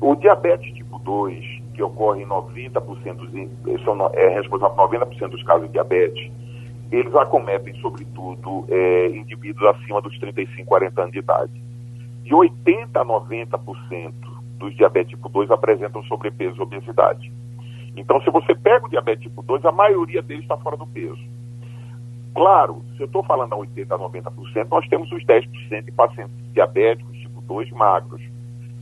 O 0.00 0.14
diabetes 0.14 0.72
tipo 0.72 0.98
2, 0.98 1.44
que 1.74 1.82
ocorre 1.82 2.22
em 2.22 2.26
90% 2.26 3.14
dos, 3.16 3.30
é 4.14 4.28
responsável 4.30 4.74
por 4.74 4.88
90% 4.88 5.28
dos 5.28 5.42
casos 5.42 5.66
de 5.66 5.72
diabetes, 5.72 6.30
eles 6.94 7.14
acometem, 7.14 7.74
sobretudo, 7.80 8.66
é, 8.68 9.08
indivíduos 9.08 9.66
acima 9.74 10.00
dos 10.00 10.18
35, 10.18 10.64
40 10.64 11.00
anos 11.00 11.12
de 11.12 11.18
idade. 11.18 11.52
De 12.22 12.30
80% 12.30 12.88
a 12.94 13.04
90% 13.04 14.12
dos 14.58 14.74
diabetes 14.76 15.10
tipo 15.10 15.28
2 15.28 15.50
apresentam 15.50 16.02
sobrepeso 16.04 16.56
e 16.56 16.62
obesidade. 16.62 17.32
Então, 17.96 18.20
se 18.22 18.30
você 18.30 18.54
pega 18.54 18.86
o 18.86 18.88
diabetes 18.88 19.24
tipo 19.24 19.42
2, 19.42 19.64
a 19.64 19.72
maioria 19.72 20.22
deles 20.22 20.42
está 20.42 20.56
fora 20.56 20.76
do 20.76 20.86
peso. 20.86 21.22
Claro, 22.34 22.82
se 22.96 23.02
eu 23.02 23.06
estou 23.06 23.22
falando 23.22 23.52
a 23.52 23.58
80% 23.58 23.90
a 23.90 23.98
90%, 23.98 24.68
nós 24.70 24.88
temos 24.88 25.10
os 25.12 25.24
10% 25.24 25.84
de 25.84 25.92
pacientes 25.92 26.34
diabéticos 26.52 27.16
tipo 27.18 27.40
2 27.42 27.70
magros, 27.70 28.22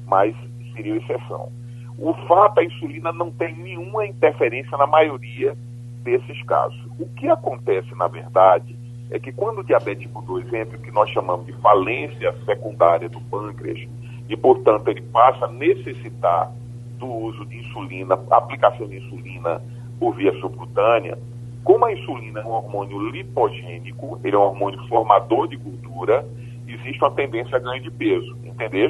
mas 0.07 0.35
seria 0.75 0.97
exceção. 0.97 1.51
O 1.99 2.15
fato, 2.27 2.61
a 2.61 2.65
insulina 2.65 3.13
não 3.13 3.31
tem 3.31 3.55
nenhuma 3.55 4.07
interferência 4.07 4.77
na 4.77 4.87
maioria 4.87 5.57
desses 6.03 6.43
casos. 6.45 6.81
O 6.99 7.07
que 7.15 7.29
acontece, 7.29 7.95
na 7.95 8.09
verdade, 8.09 8.77
é 9.11 9.19
que 9.19 9.33
quando 9.33 9.59
o 9.59 9.65
diabetes 9.65 10.03
tipo 10.03 10.23
2 10.23 10.53
entra, 10.53 10.79
que 10.79 10.91
nós 10.91 11.11
chamamos 11.11 11.47
de 11.47 11.53
falência 11.55 12.35
secundária 12.45 13.09
do 13.09 13.21
pâncreas, 13.23 13.87
e, 14.29 14.37
portanto, 14.37 14.89
ele 14.89 15.03
passa 15.03 15.47
a 15.47 15.53
necessitar 15.53 16.51
do 16.99 17.07
uso 17.07 17.45
de 17.47 17.59
insulina, 17.59 18.19
aplicação 18.31 18.87
de 18.87 18.99
insulina 18.99 19.61
por 19.99 20.15
via 20.15 20.33
subcutânea, 20.41 21.19
como 21.65 21.85
a 21.85 21.93
insulina 21.93 22.41
é 22.41 22.45
um 22.45 22.51
hormônio 22.51 23.11
lipogênico, 23.11 24.19
ele 24.25 24.35
é 24.35 24.39
um 24.39 24.43
hormônio 24.43 24.83
formador 24.89 25.47
de 25.47 25.57
gordura, 25.57 26.27
existe 26.67 27.03
uma 27.03 27.11
tendência 27.13 27.57
a 27.57 27.61
ganho 27.61 27.83
de 27.83 27.91
peso, 27.91 28.37
entendeu? 28.45 28.89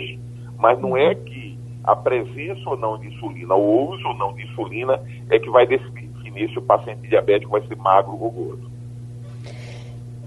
Mas 0.59 0.81
não 0.81 0.97
é 0.97 1.15
que 1.15 1.59
a 1.85 1.95
presença 1.97 2.71
ou 2.71 2.77
não 2.77 2.99
de 2.99 3.09
insulina, 3.09 3.55
ou 3.55 3.89
o 3.89 3.91
uso 3.91 4.07
ou 4.07 4.15
não 4.15 4.33
de 4.35 4.45
insulina, 4.45 5.01
é 5.29 5.39
que 5.39 5.51
vai 5.51 5.67
definir 5.67 6.02
se 6.33 6.59
o 6.59 6.63
paciente 6.63 7.09
diabético 7.09 7.53
vai 7.53 7.67
ser 7.67 7.77
magro 7.77 8.13
ou 8.13 8.31
gordo. 8.31 8.71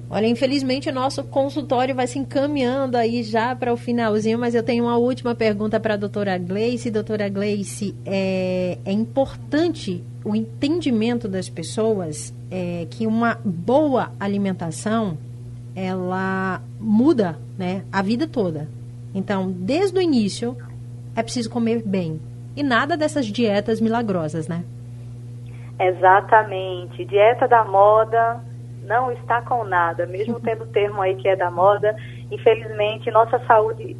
Olha, 0.10 0.28
infelizmente 0.28 0.88
o 0.88 0.94
nosso 0.94 1.24
consultório 1.24 1.96
vai 1.96 2.06
se 2.06 2.20
encaminhando 2.20 2.96
aí 2.96 3.24
já 3.24 3.56
para 3.56 3.74
o 3.74 3.78
finalzinho, 3.78 4.38
mas 4.38 4.54
eu 4.54 4.62
tenho 4.62 4.86
uma 4.86 4.98
última 4.98 5.34
pergunta 5.34 5.80
para 5.80 5.96
a 5.96 5.98
doutora 5.98 6.38
Gleice. 6.38 6.91
Doutora 6.91 7.28
Gleice, 7.28 7.96
é, 8.06 8.78
é 8.86 8.91
importante 8.91 10.04
o 10.24 10.36
entendimento 10.36 11.28
das 11.28 11.50
pessoas 11.50 12.34
é, 12.52 12.86
que 12.89 13.08
uma 13.08 13.39
boa 13.44 14.12
alimentação 14.20 15.18
ela 15.76 16.62
muda 16.80 17.38
né, 17.58 17.84
a 17.91 18.02
vida 18.02 18.28
toda. 18.28 18.70
Então, 19.13 19.52
desde 19.52 19.98
o 19.98 20.02
início, 20.02 20.56
é 21.15 21.24
preciso 21.24 21.50
comer 21.50 21.82
bem. 21.84 22.20
E 22.56 22.63
nada 22.63 22.96
dessas 22.96 23.26
dietas 23.26 23.82
milagrosas, 23.82 24.48
né? 24.48 24.63
Exatamente. 25.79 27.03
Dieta 27.05 27.47
da 27.47 27.63
moda 27.63 28.39
não 28.83 29.11
está 29.11 29.41
com 29.41 29.63
nada, 29.63 30.05
mesmo 30.05 30.39
tendo 30.39 30.63
o 30.63 30.67
termo 30.67 31.01
aí 31.01 31.15
que 31.15 31.27
é 31.27 31.35
da 31.35 31.49
moda, 31.49 31.95
infelizmente 32.31 33.09
nossa 33.09 33.39
saúde 33.45 33.97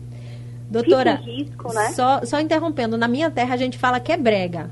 Doutora, 0.70 1.16
risco, 1.16 1.74
né? 1.74 1.90
Só, 1.90 2.24
só 2.24 2.40
interrompendo, 2.40 2.98
na 2.98 3.08
minha 3.08 3.30
terra 3.30 3.54
a 3.54 3.58
gente 3.58 3.78
fala 3.78 4.00
que 4.00 4.12
é 4.12 4.18
brega. 4.18 4.70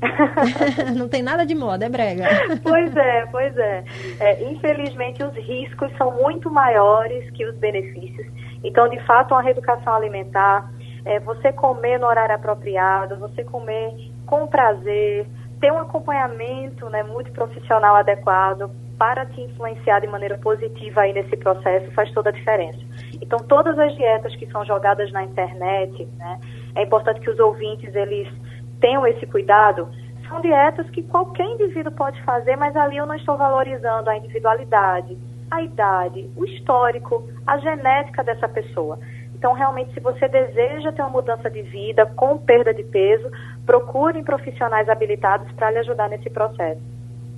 não 0.96 1.08
tem 1.08 1.22
nada 1.22 1.46
de 1.46 1.54
moda, 1.54 1.86
é 1.86 1.88
brega. 1.88 2.24
pois 2.62 2.94
é, 2.96 3.26
pois 3.26 3.56
é. 3.56 3.84
é. 4.20 4.50
Infelizmente 4.50 5.22
os 5.22 5.34
riscos 5.34 5.90
são 5.96 6.12
muito 6.12 6.50
maiores 6.50 7.28
que 7.30 7.44
os 7.44 7.56
benefícios. 7.56 8.26
Então, 8.62 8.88
de 8.88 9.00
fato, 9.04 9.34
uma 9.34 9.42
reeducação 9.42 9.94
alimentar, 9.94 10.70
é 11.04 11.20
você 11.20 11.52
comer 11.52 11.98
no 11.98 12.06
horário 12.06 12.34
apropriado, 12.34 13.16
você 13.16 13.44
comer 13.44 14.10
com 14.26 14.46
prazer, 14.46 15.26
ter 15.64 15.72
um 15.72 15.78
acompanhamento 15.78 16.90
né, 16.90 17.02
muito 17.02 17.32
profissional 17.32 17.96
adequado 17.96 18.70
para 18.98 19.24
te 19.24 19.40
influenciar 19.40 19.98
de 19.98 20.06
maneira 20.06 20.36
positiva 20.36 21.00
aí 21.00 21.14
nesse 21.14 21.38
processo 21.38 21.90
faz 21.92 22.12
toda 22.12 22.28
a 22.28 22.32
diferença. 22.32 22.80
Então, 23.18 23.38
todas 23.38 23.78
as 23.78 23.96
dietas 23.96 24.36
que 24.36 24.46
são 24.48 24.62
jogadas 24.66 25.10
na 25.10 25.24
internet, 25.24 26.06
né, 26.18 26.38
é 26.74 26.82
importante 26.82 27.20
que 27.20 27.30
os 27.30 27.38
ouvintes 27.38 27.94
eles 27.94 28.28
tenham 28.78 29.06
esse 29.06 29.24
cuidado. 29.24 29.88
São 30.28 30.42
dietas 30.42 30.90
que 30.90 31.02
qualquer 31.02 31.46
indivíduo 31.46 31.92
pode 31.92 32.22
fazer, 32.24 32.56
mas 32.56 32.76
ali 32.76 32.98
eu 32.98 33.06
não 33.06 33.14
estou 33.14 33.38
valorizando 33.38 34.10
a 34.10 34.18
individualidade, 34.18 35.16
a 35.50 35.62
idade, 35.62 36.30
o 36.36 36.44
histórico, 36.44 37.26
a 37.46 37.56
genética 37.56 38.22
dessa 38.22 38.46
pessoa. 38.46 38.98
Então, 39.44 39.52
realmente, 39.52 39.92
se 39.92 40.00
você 40.00 40.26
deseja 40.26 40.90
ter 40.90 41.02
uma 41.02 41.10
mudança 41.10 41.50
de 41.50 41.60
vida 41.60 42.06
com 42.16 42.38
perda 42.38 42.72
de 42.72 42.82
peso, 42.82 43.30
procure 43.66 44.22
profissionais 44.22 44.88
habilitados 44.88 45.52
para 45.52 45.70
lhe 45.70 45.80
ajudar 45.80 46.08
nesse 46.08 46.30
processo. 46.30 46.80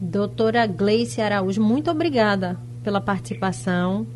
Doutora 0.00 0.68
Gleice 0.68 1.20
Araújo, 1.20 1.60
muito 1.60 1.90
obrigada 1.90 2.56
pela 2.84 3.00
participação. 3.00 4.06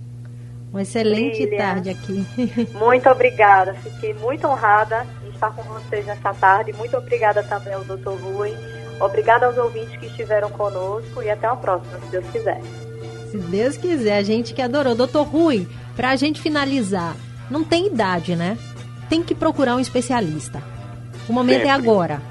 Uma 0.70 0.82
excelente 0.82 1.44
tarde 1.56 1.90
aqui. 1.90 2.24
Muito 2.78 3.10
obrigada. 3.10 3.74
Fiquei 3.74 4.14
muito 4.14 4.46
honrada 4.46 5.04
em 5.24 5.30
estar 5.30 5.50
com 5.50 5.62
vocês 5.62 6.06
nessa 6.06 6.32
tarde. 6.32 6.72
Muito 6.74 6.96
obrigada 6.96 7.42
também 7.42 7.74
ao 7.74 7.82
doutor 7.82 8.16
Rui. 8.20 8.54
Obrigada 9.00 9.46
aos 9.46 9.58
ouvintes 9.58 9.96
que 9.96 10.06
estiveram 10.06 10.48
conosco 10.50 11.20
e 11.24 11.28
até 11.28 11.48
a 11.48 11.56
próxima, 11.56 11.98
se 11.98 12.06
Deus 12.12 12.30
quiser. 12.30 12.60
Se 13.32 13.36
Deus 13.36 13.76
quiser, 13.76 14.18
a 14.18 14.22
gente 14.22 14.54
que 14.54 14.62
adorou. 14.62 14.94
Doutor 14.94 15.24
Rui, 15.24 15.66
para 15.96 16.10
a 16.10 16.16
gente 16.16 16.40
finalizar, 16.40 17.16
não 17.50 17.64
tem 17.64 17.88
idade, 17.88 18.36
né? 18.36 18.56
Tem 19.08 19.22
que 19.22 19.34
procurar 19.34 19.76
um 19.76 19.80
especialista. 19.80 20.62
O 21.28 21.32
momento 21.32 21.62
é 21.62 21.66
Sempre. 21.66 21.68
é 21.68 21.72
agora. 21.72 22.22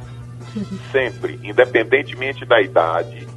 Sempre, 0.92 1.40
independentemente 1.44 2.46
da 2.46 2.62
idade, 2.62 3.28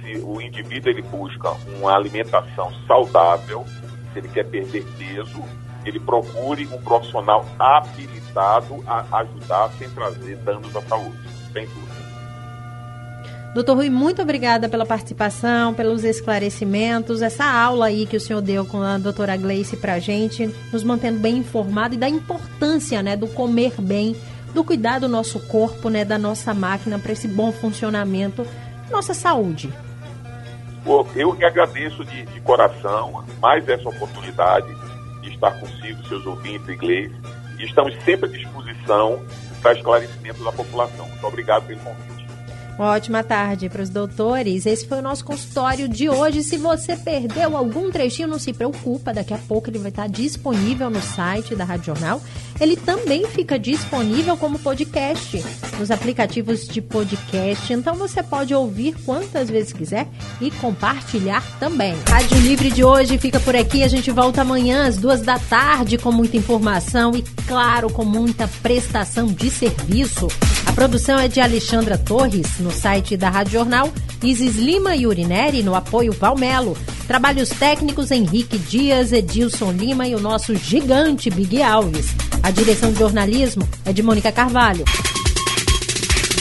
se 0.00 0.18
o 0.18 0.40
indivíduo 0.40 0.90
ele 0.90 1.02
busca 1.02 1.50
uma 1.78 1.94
alimentação 1.94 2.72
saudável, 2.86 3.64
se 4.12 4.18
ele 4.18 4.28
quer 4.28 4.44
perder 4.44 4.84
peso, 4.98 5.42
ele 5.84 6.00
procure 6.00 6.66
um 6.66 6.80
profissional 6.82 7.44
habilitado 7.58 8.82
a 8.86 9.18
ajudar 9.20 9.70
sem 9.78 9.88
trazer 9.90 10.36
danos 10.38 10.74
à 10.74 10.82
saúde, 10.82 11.16
sem 11.52 11.66
dúvida. 11.66 11.87
Doutor 13.54 13.76
Rui, 13.76 13.88
muito 13.88 14.20
obrigada 14.20 14.68
pela 14.68 14.84
participação, 14.84 15.72
pelos 15.72 16.04
esclarecimentos, 16.04 17.22
essa 17.22 17.44
aula 17.44 17.86
aí 17.86 18.06
que 18.06 18.16
o 18.16 18.20
senhor 18.20 18.42
deu 18.42 18.64
com 18.64 18.82
a 18.82 18.98
doutora 18.98 19.36
Gleice 19.36 19.76
pra 19.76 19.98
gente, 19.98 20.54
nos 20.70 20.84
mantendo 20.84 21.18
bem 21.18 21.38
informado 21.38 21.94
e 21.94 21.98
da 21.98 22.08
importância, 22.08 23.02
né, 23.02 23.16
do 23.16 23.26
comer 23.26 23.72
bem, 23.80 24.14
do 24.52 24.62
cuidar 24.62 24.98
do 24.98 25.08
nosso 25.08 25.40
corpo, 25.40 25.88
né, 25.88 26.04
da 26.04 26.18
nossa 26.18 26.52
máquina 26.52 26.98
para 26.98 27.12
esse 27.12 27.26
bom 27.26 27.50
funcionamento, 27.50 28.46
nossa 28.90 29.14
saúde. 29.14 29.72
Eu 31.16 31.34
que 31.34 31.44
agradeço 31.44 32.04
de, 32.04 32.24
de 32.26 32.40
coração 32.40 33.24
mais 33.40 33.66
essa 33.68 33.88
oportunidade 33.88 34.68
de 35.22 35.30
estar 35.30 35.50
consigo, 35.58 36.06
seus 36.06 36.24
ouvintes 36.24 36.68
inglês, 36.68 37.10
estamos 37.58 37.94
sempre 38.04 38.28
à 38.28 38.32
disposição 38.32 39.20
para 39.60 39.72
esclarecimento 39.72 40.42
da 40.44 40.52
população. 40.52 41.08
Muito 41.08 41.26
obrigado 41.26 41.66
pelo 41.66 41.80
convite. 41.80 42.17
Ótima 42.78 43.24
tarde 43.24 43.68
para 43.68 43.82
os 43.82 43.90
doutores. 43.90 44.64
Esse 44.64 44.86
foi 44.86 45.00
o 45.00 45.02
nosso 45.02 45.24
consultório 45.24 45.88
de 45.88 46.08
hoje. 46.08 46.44
Se 46.44 46.56
você 46.56 46.96
perdeu 46.96 47.56
algum 47.56 47.90
trechinho, 47.90 48.28
não 48.28 48.38
se 48.38 48.52
preocupa. 48.52 49.12
Daqui 49.12 49.34
a 49.34 49.38
pouco 49.38 49.68
ele 49.68 49.80
vai 49.80 49.88
estar 49.88 50.08
disponível 50.08 50.88
no 50.88 51.02
site 51.02 51.56
da 51.56 51.64
Rádio 51.64 51.86
Jornal. 51.86 52.22
Ele 52.60 52.76
também 52.76 53.26
fica 53.26 53.58
disponível 53.58 54.36
como 54.36 54.60
podcast 54.60 55.44
nos 55.76 55.90
aplicativos 55.90 56.68
de 56.68 56.80
podcast. 56.80 57.72
Então 57.72 57.96
você 57.96 58.22
pode 58.22 58.54
ouvir 58.54 58.94
quantas 59.04 59.50
vezes 59.50 59.72
quiser 59.72 60.06
e 60.40 60.48
compartilhar 60.52 61.42
também. 61.58 61.96
Rádio 62.08 62.38
Livre 62.38 62.70
de 62.70 62.84
hoje 62.84 63.18
fica 63.18 63.40
por 63.40 63.56
aqui. 63.56 63.82
A 63.82 63.88
gente 63.88 64.12
volta 64.12 64.42
amanhã 64.42 64.86
às 64.86 64.96
duas 64.96 65.20
da 65.22 65.36
tarde 65.36 65.98
com 65.98 66.12
muita 66.12 66.36
informação 66.36 67.10
e, 67.16 67.22
claro, 67.48 67.90
com 67.90 68.04
muita 68.04 68.46
prestação 68.62 69.26
de 69.26 69.50
serviço. 69.50 70.28
A 70.68 70.72
produção 70.72 71.18
é 71.18 71.26
de 71.26 71.40
Alexandra 71.40 71.96
Torres 71.96 72.58
no 72.60 72.70
site 72.70 73.16
da 73.16 73.30
Rádio 73.30 73.54
Jornal, 73.54 73.90
Isis 74.22 74.56
Lima 74.56 74.94
e 74.94 75.06
Urineri 75.06 75.62
no 75.62 75.74
apoio 75.74 76.12
Valmelo. 76.12 76.76
Trabalhos 77.06 77.48
técnicos 77.48 78.10
Henrique 78.10 78.58
Dias, 78.58 79.10
Edilson 79.10 79.72
Lima 79.72 80.06
e 80.06 80.14
o 80.14 80.20
nosso 80.20 80.54
gigante 80.54 81.30
Big 81.30 81.62
Alves. 81.62 82.08
A 82.42 82.50
direção 82.50 82.92
de 82.92 82.98
jornalismo 82.98 83.66
é 83.86 83.94
de 83.94 84.02
Mônica 84.02 84.30
Carvalho. 84.30 84.84